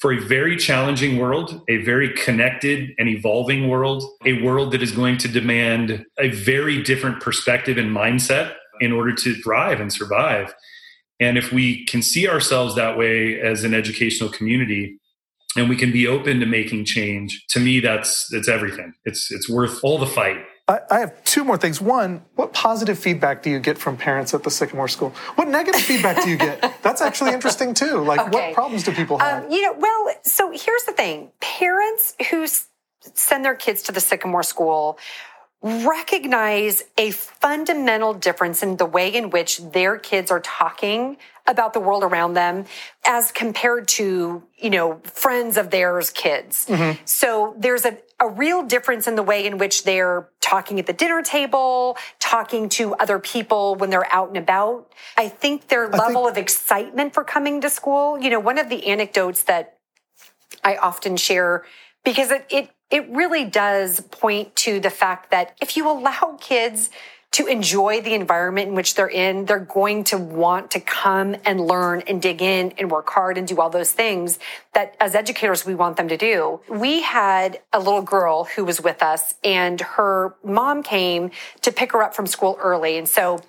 for 0.00 0.12
a 0.12 0.20
very 0.20 0.56
challenging 0.56 1.16
world, 1.16 1.62
a 1.68 1.78
very 1.78 2.12
connected 2.12 2.90
and 2.98 3.08
evolving 3.08 3.68
world, 3.68 4.04
a 4.26 4.42
world 4.42 4.72
that 4.72 4.82
is 4.82 4.92
going 4.92 5.16
to 5.16 5.28
demand 5.28 6.04
a 6.18 6.28
very 6.28 6.82
different 6.82 7.20
perspective 7.20 7.78
and 7.78 7.96
mindset 7.96 8.54
in 8.80 8.92
order 8.92 9.14
to 9.14 9.34
thrive 9.42 9.80
and 9.80 9.92
survive. 9.92 10.52
And 11.20 11.38
if 11.38 11.52
we 11.52 11.86
can 11.86 12.02
see 12.02 12.28
ourselves 12.28 12.74
that 12.74 12.98
way 12.98 13.40
as 13.40 13.64
an 13.64 13.74
educational 13.74 14.28
community, 14.28 14.98
and 15.56 15.68
we 15.68 15.76
can 15.76 15.92
be 15.92 16.06
open 16.06 16.40
to 16.40 16.46
making 16.46 16.84
change, 16.84 17.44
to 17.50 17.60
me, 17.60 17.80
that's 17.80 18.32
it's 18.32 18.48
everything. 18.48 18.92
It's 19.04 19.30
it's 19.30 19.48
worth 19.48 19.80
all 19.82 19.98
the 19.98 20.06
fight. 20.06 20.38
I, 20.68 20.78
I 20.90 20.98
have 21.00 21.24
two 21.24 21.42
more 21.44 21.58
things. 21.58 21.80
One, 21.80 22.22
what 22.36 22.52
positive 22.52 22.98
feedback 22.98 23.42
do 23.42 23.50
you 23.50 23.58
get 23.58 23.78
from 23.78 23.96
parents 23.96 24.32
at 24.32 24.44
the 24.44 24.50
Sycamore 24.50 24.86
School? 24.88 25.10
What 25.34 25.48
negative 25.48 25.80
feedback 25.80 26.22
do 26.22 26.30
you 26.30 26.36
get? 26.36 26.74
That's 26.82 27.02
actually 27.02 27.32
interesting 27.32 27.74
too. 27.74 27.98
Like, 28.04 28.20
Okay. 28.20 28.30
what 28.30 28.54
problems 28.54 28.84
do 28.84 28.92
people 28.92 29.18
have? 29.18 29.44
Um, 29.44 29.50
you 29.50 29.60
know, 29.62 29.74
well, 29.76 30.14
so 30.22 30.50
here's 30.50 30.84
the 30.84 30.92
thing 30.92 31.32
parents 31.40 32.14
who 32.30 32.46
send 33.14 33.44
their 33.44 33.56
kids 33.56 33.82
to 33.82 33.92
the 33.92 34.00
Sycamore 34.00 34.44
School 34.44 34.98
recognize 35.62 36.82
a 36.98 37.12
fundamental 37.12 38.14
difference 38.14 38.62
in 38.62 38.76
the 38.76 38.86
way 38.86 39.14
in 39.14 39.30
which 39.30 39.58
their 39.58 39.96
kids 39.96 40.30
are 40.30 40.40
talking 40.40 41.16
about 41.46 41.72
the 41.72 41.80
world 41.80 42.02
around 42.04 42.34
them 42.34 42.64
as 43.04 43.32
compared 43.32 43.88
to, 43.88 44.42
you 44.56 44.70
know, 44.70 45.00
friends 45.04 45.56
of 45.56 45.70
theirs' 45.70 46.10
kids. 46.10 46.66
Mm-hmm. 46.66 47.00
So 47.04 47.54
there's 47.58 47.84
a, 47.84 47.96
a 48.20 48.28
real 48.28 48.62
difference 48.64 49.06
in 49.06 49.14
the 49.14 49.22
way 49.22 49.46
in 49.46 49.58
which 49.58 49.84
they're 49.84 50.28
talking 50.40 50.78
at 50.78 50.86
the 50.86 50.92
dinner 50.92 51.22
table, 51.22 51.96
talking 52.20 52.68
to 52.70 52.94
other 52.94 53.18
people 53.18 53.74
when 53.76 53.90
they're 53.90 54.12
out 54.12 54.28
and 54.28 54.36
about. 54.36 54.92
I 55.16 55.28
think 55.28 55.68
their 55.68 55.88
level 55.88 56.26
of 56.26 56.36
excitement 56.36 57.14
for 57.14 57.24
coming 57.24 57.60
to 57.60 57.70
school, 57.70 58.18
you 58.18 58.30
know, 58.30 58.40
one 58.40 58.58
of 58.58 58.68
the 58.68 58.86
anecdotes 58.86 59.44
that 59.44 59.78
I 60.64 60.76
often 60.76 61.16
share 61.16 61.64
because 62.04 62.30
it, 62.30 62.46
it, 62.50 62.70
it 62.92 63.08
really 63.08 63.44
does 63.46 64.00
point 64.00 64.54
to 64.54 64.78
the 64.78 64.90
fact 64.90 65.30
that 65.30 65.56
if 65.60 65.76
you 65.76 65.90
allow 65.90 66.36
kids 66.40 66.90
to 67.32 67.46
enjoy 67.46 68.02
the 68.02 68.12
environment 68.12 68.68
in 68.68 68.74
which 68.74 68.94
they're 68.94 69.08
in, 69.08 69.46
they're 69.46 69.58
going 69.58 70.04
to 70.04 70.18
want 70.18 70.72
to 70.72 70.80
come 70.80 71.34
and 71.46 71.58
learn 71.58 72.02
and 72.06 72.20
dig 72.20 72.42
in 72.42 72.74
and 72.76 72.90
work 72.90 73.08
hard 73.08 73.38
and 73.38 73.48
do 73.48 73.58
all 73.58 73.70
those 73.70 73.90
things 73.90 74.38
that 74.74 74.94
as 75.00 75.14
educators 75.14 75.64
we 75.64 75.74
want 75.74 75.96
them 75.96 76.08
to 76.08 76.18
do. 76.18 76.60
We 76.68 77.00
had 77.00 77.58
a 77.72 77.78
little 77.78 78.02
girl 78.02 78.44
who 78.44 78.66
was 78.66 78.82
with 78.82 79.02
us 79.02 79.34
and 79.42 79.80
her 79.80 80.34
mom 80.44 80.82
came 80.82 81.30
to 81.62 81.72
pick 81.72 81.92
her 81.92 82.02
up 82.02 82.14
from 82.14 82.26
school 82.26 82.58
early. 82.60 82.98
And 82.98 83.08
so 83.08 83.40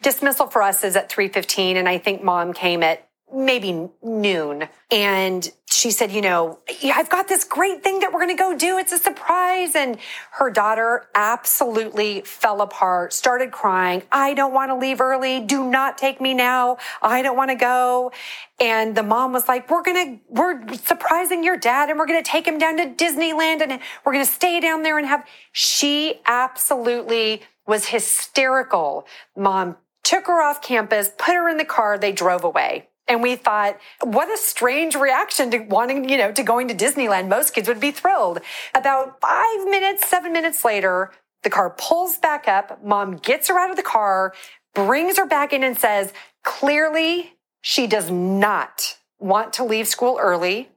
dismissal 0.00 0.46
for 0.46 0.62
us 0.62 0.82
is 0.82 0.96
at 0.96 1.10
3.15 1.10 1.74
and 1.74 1.86
I 1.86 1.98
think 1.98 2.22
mom 2.22 2.54
came 2.54 2.82
at 2.82 3.06
maybe 3.30 3.90
noon. 4.02 4.68
And 4.90 5.50
she 5.76 5.90
said, 5.90 6.10
you 6.10 6.22
know, 6.22 6.58
I've 6.84 7.10
got 7.10 7.28
this 7.28 7.44
great 7.44 7.84
thing 7.84 7.98
that 7.98 8.10
we're 8.10 8.20
going 8.20 8.34
to 8.34 8.42
go 8.42 8.56
do. 8.56 8.78
It's 8.78 8.92
a 8.92 8.98
surprise. 8.98 9.74
And 9.74 9.98
her 10.32 10.48
daughter 10.48 11.06
absolutely 11.14 12.22
fell 12.22 12.62
apart, 12.62 13.12
started 13.12 13.52
crying. 13.52 14.02
I 14.10 14.32
don't 14.32 14.54
want 14.54 14.70
to 14.70 14.74
leave 14.74 15.02
early. 15.02 15.40
Do 15.40 15.68
not 15.68 15.98
take 15.98 16.18
me 16.18 16.32
now. 16.32 16.78
I 17.02 17.20
don't 17.20 17.36
want 17.36 17.50
to 17.50 17.56
go. 17.56 18.10
And 18.58 18.96
the 18.96 19.02
mom 19.02 19.34
was 19.34 19.48
like, 19.48 19.68
we're 19.68 19.82
going 19.82 20.18
to, 20.18 20.20
we're 20.30 20.74
surprising 20.78 21.44
your 21.44 21.58
dad 21.58 21.90
and 21.90 21.98
we're 21.98 22.06
going 22.06 22.24
to 22.24 22.30
take 22.30 22.48
him 22.48 22.56
down 22.56 22.78
to 22.78 22.86
Disneyland 22.86 23.60
and 23.60 23.78
we're 24.06 24.14
going 24.14 24.24
to 24.24 24.32
stay 24.32 24.60
down 24.60 24.82
there 24.82 24.96
and 24.96 25.06
have, 25.06 25.26
she 25.52 26.20
absolutely 26.24 27.42
was 27.66 27.88
hysterical. 27.88 29.06
Mom 29.36 29.76
took 30.02 30.26
her 30.26 30.40
off 30.40 30.62
campus, 30.62 31.10
put 31.18 31.34
her 31.34 31.50
in 31.50 31.58
the 31.58 31.66
car, 31.66 31.98
they 31.98 32.12
drove 32.12 32.44
away. 32.44 32.88
And 33.08 33.22
we 33.22 33.36
thought, 33.36 33.78
what 34.02 34.28
a 34.28 34.36
strange 34.36 34.96
reaction 34.96 35.50
to 35.52 35.58
wanting, 35.58 36.08
you 36.08 36.18
know, 36.18 36.32
to 36.32 36.42
going 36.42 36.68
to 36.68 36.74
Disneyland. 36.74 37.28
Most 37.28 37.54
kids 37.54 37.68
would 37.68 37.80
be 37.80 37.92
thrilled. 37.92 38.40
About 38.74 39.20
five 39.20 39.64
minutes, 39.64 40.08
seven 40.08 40.32
minutes 40.32 40.64
later, 40.64 41.12
the 41.42 41.50
car 41.50 41.70
pulls 41.70 42.18
back 42.18 42.48
up. 42.48 42.82
Mom 42.84 43.16
gets 43.16 43.48
her 43.48 43.58
out 43.58 43.70
of 43.70 43.76
the 43.76 43.82
car, 43.82 44.34
brings 44.74 45.18
her 45.18 45.26
back 45.26 45.52
in 45.52 45.62
and 45.62 45.78
says, 45.78 46.12
clearly 46.42 47.34
she 47.60 47.86
does 47.86 48.10
not 48.10 48.98
want 49.20 49.52
to 49.54 49.64
leave 49.64 49.86
school 49.86 50.18
early. 50.20 50.70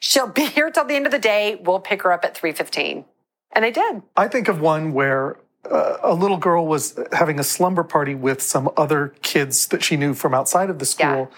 She'll 0.00 0.28
be 0.28 0.46
here 0.46 0.70
till 0.70 0.84
the 0.84 0.94
end 0.94 1.06
of 1.06 1.12
the 1.12 1.18
day. 1.18 1.60
We'll 1.62 1.80
pick 1.80 2.02
her 2.02 2.12
up 2.12 2.24
at 2.24 2.36
315. 2.36 3.04
And 3.52 3.64
they 3.64 3.70
did. 3.70 4.02
I 4.16 4.28
think 4.28 4.48
of 4.48 4.60
one 4.60 4.92
where 4.92 5.38
uh, 5.70 5.98
a 6.02 6.14
little 6.14 6.36
girl 6.36 6.66
was 6.66 6.98
having 7.12 7.38
a 7.38 7.44
slumber 7.44 7.84
party 7.84 8.14
with 8.14 8.42
some 8.42 8.70
other 8.76 9.14
kids 9.22 9.68
that 9.68 9.82
she 9.82 9.96
knew 9.96 10.14
from 10.14 10.34
outside 10.34 10.70
of 10.70 10.78
the 10.78 10.86
school. 10.86 11.30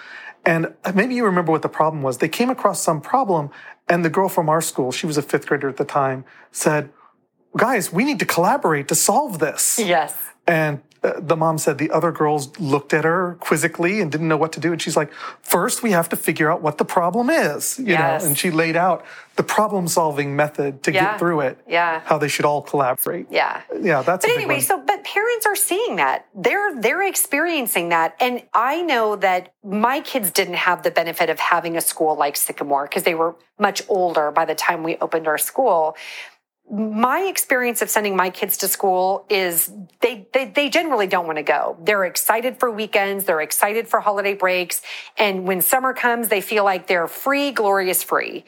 And 0.44 0.74
maybe 0.94 1.14
you 1.14 1.24
remember 1.24 1.52
what 1.52 1.62
the 1.62 1.68
problem 1.68 2.02
was. 2.02 2.18
They 2.18 2.28
came 2.28 2.50
across 2.50 2.82
some 2.82 3.00
problem, 3.00 3.50
and 3.88 4.04
the 4.04 4.10
girl 4.10 4.28
from 4.28 4.48
our 4.48 4.60
school, 4.60 4.90
she 4.92 5.06
was 5.06 5.16
a 5.16 5.22
fifth 5.22 5.46
grader 5.46 5.68
at 5.68 5.76
the 5.76 5.84
time, 5.84 6.24
said, 6.50 6.90
Guys, 7.56 7.92
we 7.92 8.04
need 8.04 8.20
to 8.20 8.24
collaborate 8.24 8.86
to 8.88 8.94
solve 8.94 9.40
this. 9.40 9.78
Yes. 9.78 10.16
And 10.46 10.82
the 11.02 11.36
mom 11.36 11.56
said 11.58 11.78
the 11.78 11.90
other 11.90 12.12
girls 12.12 12.58
looked 12.60 12.92
at 12.92 13.04
her 13.04 13.36
quizzically 13.40 14.00
and 14.00 14.12
didn't 14.12 14.28
know 14.28 14.36
what 14.36 14.52
to 14.52 14.60
do. 14.60 14.72
And 14.72 14.80
she's 14.82 14.96
like, 14.96 15.10
first 15.40 15.82
we 15.82 15.92
have 15.92 16.08
to 16.10 16.16
figure 16.16 16.50
out 16.52 16.60
what 16.62 16.76
the 16.78 16.84
problem 16.84 17.30
is, 17.30 17.78
you 17.78 17.86
Yes. 17.86 18.22
know. 18.22 18.28
And 18.28 18.36
she 18.38 18.50
laid 18.50 18.76
out 18.76 19.04
the 19.36 19.42
problem 19.42 19.88
solving 19.88 20.36
method 20.36 20.82
to 20.82 20.92
Yeah. 20.92 21.12
get 21.12 21.18
through 21.18 21.40
it. 21.40 21.58
Yeah. 21.66 22.00
How 22.04 22.18
they 22.18 22.28
should 22.28 22.44
all 22.44 22.60
collaborate. 22.60 23.26
Yeah. 23.30 23.62
Yeah, 23.80 24.02
that's 24.02 24.26
But 24.26 24.34
anyway, 24.34 24.60
so 24.60 24.78
but 24.78 25.02
parents 25.04 25.46
are 25.46 25.56
seeing 25.56 25.96
that. 25.96 26.26
They're 26.34 26.74
they're 26.78 27.02
experiencing 27.02 27.88
that. 27.88 28.14
And 28.20 28.42
I 28.52 28.82
know 28.82 29.16
that 29.16 29.52
my 29.64 30.00
kids 30.00 30.30
didn't 30.30 30.54
have 30.68 30.82
the 30.82 30.90
benefit 30.90 31.30
of 31.30 31.38
having 31.38 31.76
a 31.76 31.80
school 31.80 32.14
like 32.16 32.36
Sycamore 32.36 32.84
because 32.84 33.04
they 33.04 33.14
were 33.14 33.36
much 33.58 33.82
older 33.88 34.30
by 34.30 34.44
the 34.44 34.54
time 34.54 34.82
we 34.82 34.96
opened 35.00 35.26
our 35.26 35.38
school. 35.38 35.96
My 36.70 37.22
experience 37.22 37.82
of 37.82 37.90
sending 37.90 38.14
my 38.14 38.30
kids 38.30 38.58
to 38.58 38.68
school 38.68 39.26
is 39.28 39.72
they, 40.00 40.28
they, 40.32 40.46
they 40.46 40.68
generally 40.68 41.08
don't 41.08 41.26
want 41.26 41.38
to 41.38 41.42
go. 41.42 41.76
They're 41.82 42.04
excited 42.04 42.60
for 42.60 42.70
weekends. 42.70 43.24
They're 43.24 43.40
excited 43.40 43.88
for 43.88 43.98
holiday 43.98 44.34
breaks. 44.34 44.80
And 45.18 45.46
when 45.48 45.62
summer 45.62 45.92
comes, 45.92 46.28
they 46.28 46.40
feel 46.40 46.62
like 46.62 46.86
they're 46.86 47.08
free, 47.08 47.50
glorious 47.50 48.04
free. 48.04 48.44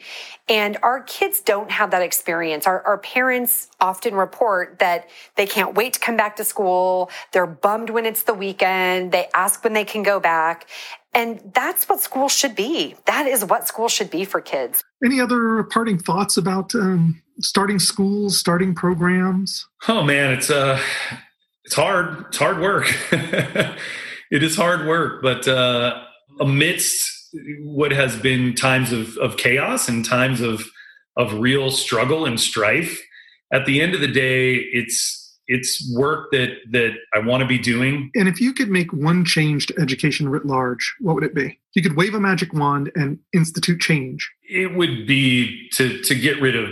And 0.47 0.77
our 0.83 1.01
kids 1.01 1.41
don't 1.41 1.69
have 1.71 1.91
that 1.91 2.01
experience. 2.01 2.65
Our, 2.65 2.81
our 2.83 2.97
parents 2.97 3.69
often 3.81 4.15
report 4.15 4.79
that 4.79 5.09
they 5.35 5.45
can't 5.45 5.75
wait 5.75 5.93
to 5.93 5.99
come 5.99 6.15
back 6.15 6.37
to 6.37 6.45
school. 6.45 7.09
They're 7.33 7.45
bummed 7.45 7.89
when 7.89 8.05
it's 8.05 8.23
the 8.23 8.33
weekend. 8.33 9.11
They 9.11 9.27
ask 9.33 9.63
when 9.63 9.73
they 9.73 9.85
can 9.85 10.01
go 10.01 10.21
back. 10.21 10.67
And 11.13 11.51
that's 11.53 11.87
what 11.87 11.99
school 12.01 12.27
should 12.27 12.55
be. 12.55 12.95
That 13.05 13.27
is 13.27 13.45
what 13.45 13.67
school 13.67 13.87
should 13.87 14.09
be 14.09 14.25
for 14.25 14.41
kids. 14.41 14.83
Any 15.03 15.19
other 15.21 15.63
parting 15.63 15.99
thoughts 15.99 16.37
about 16.37 16.73
um, 16.73 17.21
starting 17.39 17.79
schools, 17.79 18.39
starting 18.39 18.73
programs? 18.73 19.67
Oh 19.87 20.03
man, 20.03 20.31
it's 20.31 20.49
uh 20.49 20.79
it's 21.65 21.75
hard. 21.75 22.25
It's 22.27 22.37
hard 22.37 22.59
work. 22.59 22.93
it 23.11 24.43
is 24.43 24.55
hard 24.55 24.87
work, 24.87 25.21
but 25.21 25.47
uh 25.47 26.01
amidst 26.39 27.11
what 27.61 27.91
has 27.91 28.15
been 28.17 28.53
times 28.53 28.91
of, 28.91 29.17
of 29.17 29.37
chaos 29.37 29.87
and 29.87 30.05
times 30.05 30.41
of 30.41 30.65
of 31.15 31.33
real 31.35 31.69
struggle 31.69 32.25
and 32.25 32.39
strife, 32.39 32.99
at 33.51 33.67
the 33.67 33.81
end 33.81 33.93
of 33.93 34.01
the 34.01 34.07
day, 34.07 34.55
it's 34.55 35.22
it's 35.47 35.91
work 35.93 36.31
that 36.31 36.49
that 36.71 36.93
I 37.13 37.19
want 37.19 37.41
to 37.41 37.47
be 37.47 37.57
doing. 37.57 38.11
And 38.15 38.27
if 38.27 38.39
you 38.39 38.53
could 38.53 38.69
make 38.69 38.91
one 38.93 39.25
change 39.25 39.67
to 39.67 39.79
education 39.79 40.29
writ 40.29 40.45
large, 40.45 40.93
what 40.99 41.15
would 41.15 41.23
it 41.23 41.35
be? 41.35 41.59
You 41.73 41.81
could 41.81 41.95
wave 41.95 42.13
a 42.13 42.19
magic 42.19 42.53
wand 42.53 42.91
and 42.95 43.19
institute 43.33 43.81
change. 43.81 44.31
It 44.49 44.75
would 44.75 45.07
be 45.07 45.69
to 45.73 46.01
to 46.01 46.15
get 46.15 46.41
rid 46.41 46.55
of 46.55 46.69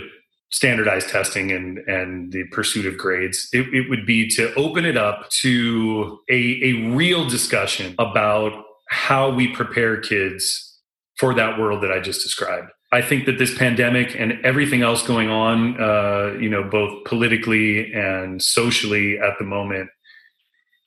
standardized 0.52 1.08
testing 1.08 1.50
and 1.50 1.78
and 1.78 2.32
the 2.32 2.44
pursuit 2.52 2.84
of 2.84 2.98
grades 2.98 3.48
it, 3.52 3.66
it 3.72 3.88
would 3.88 4.04
be 4.04 4.28
to 4.28 4.54
open 4.54 4.84
it 4.84 4.98
up 4.98 5.28
to 5.30 6.20
a, 6.30 6.60
a 6.62 6.72
real 6.94 7.26
discussion 7.26 7.94
about 7.98 8.52
how 8.90 9.30
we 9.30 9.48
prepare 9.48 9.98
kids 9.98 10.78
for 11.16 11.32
that 11.32 11.58
world 11.58 11.82
that 11.82 11.90
i 11.90 11.98
just 11.98 12.22
described 12.22 12.70
i 12.92 13.02
think 13.02 13.26
that 13.26 13.38
this 13.38 13.56
pandemic 13.56 14.14
and 14.18 14.38
everything 14.44 14.82
else 14.82 15.06
going 15.06 15.28
on 15.28 15.80
uh, 15.80 16.36
you 16.40 16.48
know 16.48 16.62
both 16.62 17.04
politically 17.04 17.92
and 17.92 18.42
socially 18.42 19.18
at 19.18 19.34
the 19.38 19.44
moment 19.44 19.88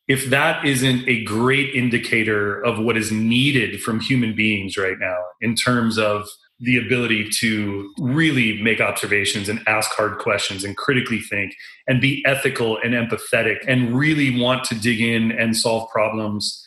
if 0.07 0.29
that 0.29 0.63
isn't 0.63 1.07
a 1.07 1.23
great 1.23 1.73
indicator 1.73 2.63
of 2.63 2.77
what 2.77 2.95
is 2.95 3.11
needed 3.11 3.81
from 3.81 3.99
human 3.99 4.35
beings 4.35 4.77
right 4.77 4.99
now 4.99 5.17
in 5.41 5.55
terms 5.55 5.97
of 5.97 6.27
the 6.59 6.77
ability 6.77 7.29
to 7.29 7.91
really 7.99 8.61
make 8.61 8.79
observations 8.79 9.49
and 9.49 9.59
ask 9.67 9.91
hard 9.91 10.17
questions 10.19 10.63
and 10.63 10.77
critically 10.77 11.19
think 11.19 11.53
and 11.87 11.99
be 11.99 12.23
ethical 12.25 12.77
and 12.77 12.93
empathetic 12.93 13.57
and 13.67 13.97
really 13.97 14.39
want 14.39 14.63
to 14.63 14.75
dig 14.75 15.01
in 15.01 15.31
and 15.33 15.57
solve 15.57 15.89
problems 15.89 16.64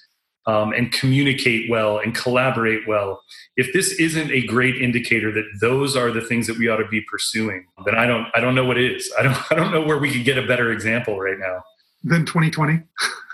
um, 0.49 0.73
and 0.73 0.91
communicate 0.91 1.71
well 1.71 1.99
and 1.99 2.15
collaborate 2.15 2.89
well. 2.89 3.23
If 3.57 3.73
this 3.73 3.93
isn't 4.01 4.33
a 4.33 4.43
great 4.47 4.77
indicator 4.77 5.31
that 5.33 5.45
those 5.61 5.95
are 5.95 6.11
the 6.11 6.23
things 6.23 6.47
that 6.49 6.59
we 6.59 6.69
ought 6.69 6.79
to 6.79 6.89
be 6.89 7.03
pursuing, 7.03 7.67
then 7.85 7.95
I 7.95 8.07
don't 8.07 8.27
I 8.35 8.41
don't 8.41 8.55
know 8.57 8.65
what 8.65 8.79
is. 8.79 9.13
I 9.17 9.23
don't 9.23 9.39
I 9.53 9.55
don't 9.55 9.71
know 9.71 9.83
where 9.83 9.99
we 9.99 10.11
could 10.11 10.25
get 10.25 10.39
a 10.39 10.47
better 10.47 10.73
example 10.73 11.21
right 11.21 11.39
now. 11.39 11.63
Than 12.03 12.25
2020. 12.25 12.81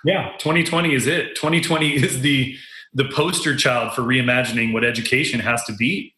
yeah, 0.05 0.33
2020 0.38 0.94
is 0.94 1.07
it. 1.07 1.37
2020 1.37 1.94
is 1.94 2.20
the 2.20 2.57
the 2.92 3.09
poster 3.14 3.57
child 3.57 3.92
for 3.94 4.03
reimagining 4.03 4.72
what 4.72 4.85
education 4.85 5.40
has 5.40 5.64
to 5.64 5.72
be 5.74 6.14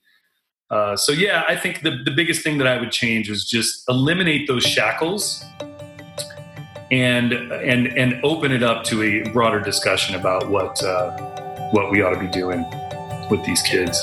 uh, 0.71 0.97
so 0.97 1.13
yeah, 1.13 1.45
I 1.49 1.57
think 1.57 1.83
the, 1.83 2.03
the 2.05 2.11
biggest 2.11 2.43
thing 2.43 2.59
that 2.59 2.67
I 2.67 2.79
would 2.79 2.91
change 2.91 3.31
is 3.31 3.45
just 3.45 3.85
eliminate 3.89 4.49
those 4.49 4.65
shackles 4.65 5.45
and 6.91 7.33
and 7.33 7.87
and 7.99 8.21
open 8.25 8.53
it 8.53 8.63
up 8.63 8.85
to 8.85 9.03
a 9.03 9.29
broader 9.31 9.61
discussion 9.61 10.15
about 10.15 10.49
what 10.49 10.83
uh, 10.83 11.11
what 11.71 11.91
we 11.91 12.03
ought 12.03 12.15
to 12.15 12.21
be 12.21 12.29
doing 12.29 12.65
with 13.31 13.45
these 13.45 13.63
kids. 13.63 14.01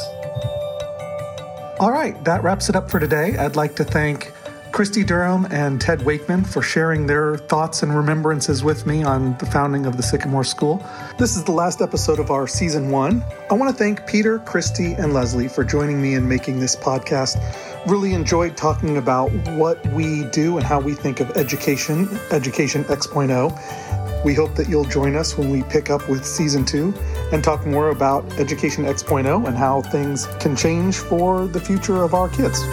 All 1.80 1.91
right, 1.91 2.22
that 2.24 2.43
wraps 2.43 2.69
it 2.69 2.76
up 2.76 2.89
for 2.89 3.00
today. 3.00 3.36
I'd 3.38 3.56
like 3.56 3.76
to 3.76 3.84
thank 3.84 4.32
Christy 4.74 5.04
Durham 5.04 5.46
and 5.52 5.80
Ted 5.80 6.04
Wakeman 6.04 6.46
for 6.46 6.63
sharing 6.63 7.06
their 7.06 7.38
thoughts 7.38 7.84
and 7.84 7.96
remembrances 7.96 8.63
with 8.63 8.88
me 8.88 9.04
on 9.04 9.38
the 9.38 9.46
founding 9.46 9.86
of 9.86 9.98
the 9.98 10.04
Sycamore 10.04 10.43
School. 10.43 10.84
This 11.19 11.38
is 11.38 11.43
the 11.43 11.52
last 11.52 11.80
episode 11.80 12.19
of 12.19 12.32
our 12.32 12.48
season 12.48 12.89
one. 12.89 13.24
I 13.52 13.54
want 13.54 13.72
to 13.72 13.78
thank 13.78 14.08
Peter, 14.08 14.39
Christy, 14.39 14.93
and 14.93 15.13
Leslie 15.13 15.48
for 15.48 15.63
joining 15.63 16.02
me 16.02 16.15
in 16.15 16.28
making 16.28 16.60
this 16.60 16.76
podcast. 16.76 17.38
Really 17.86 18.13
enjoyed 18.13 18.56
talking 18.56 18.96
about 18.96 19.30
what 19.58 19.86
we 19.88 20.24
do 20.30 20.56
and 20.56 20.65
how 20.65 20.80
we 20.80 20.93
think 20.93 21.19
of 21.19 21.32
education, 21.32 22.08
Education 22.32 22.86
X.0. 22.88 24.24
We 24.24 24.34
hope 24.34 24.56
that 24.56 24.69
you'll 24.69 24.86
join 24.86 25.17
us 25.17 25.38
when 25.38 25.50
we 25.50 25.63
pick 25.63 25.89
up 25.89 26.08
with 26.08 26.26
season 26.26 26.63
two 26.63 26.93
and 27.34 27.43
talk 27.43 27.65
more 27.65 27.89
about 27.89 28.24
Education 28.39 28.86
X.0 28.86 29.48
and 29.48 29.58
how 29.58 29.82
things 29.82 30.28
can 30.39 30.56
change 30.56 30.96
for 30.96 31.46
the 31.46 31.60
future 31.60 32.04
of 32.04 32.13
our 32.13 32.30
kids. 32.30 32.63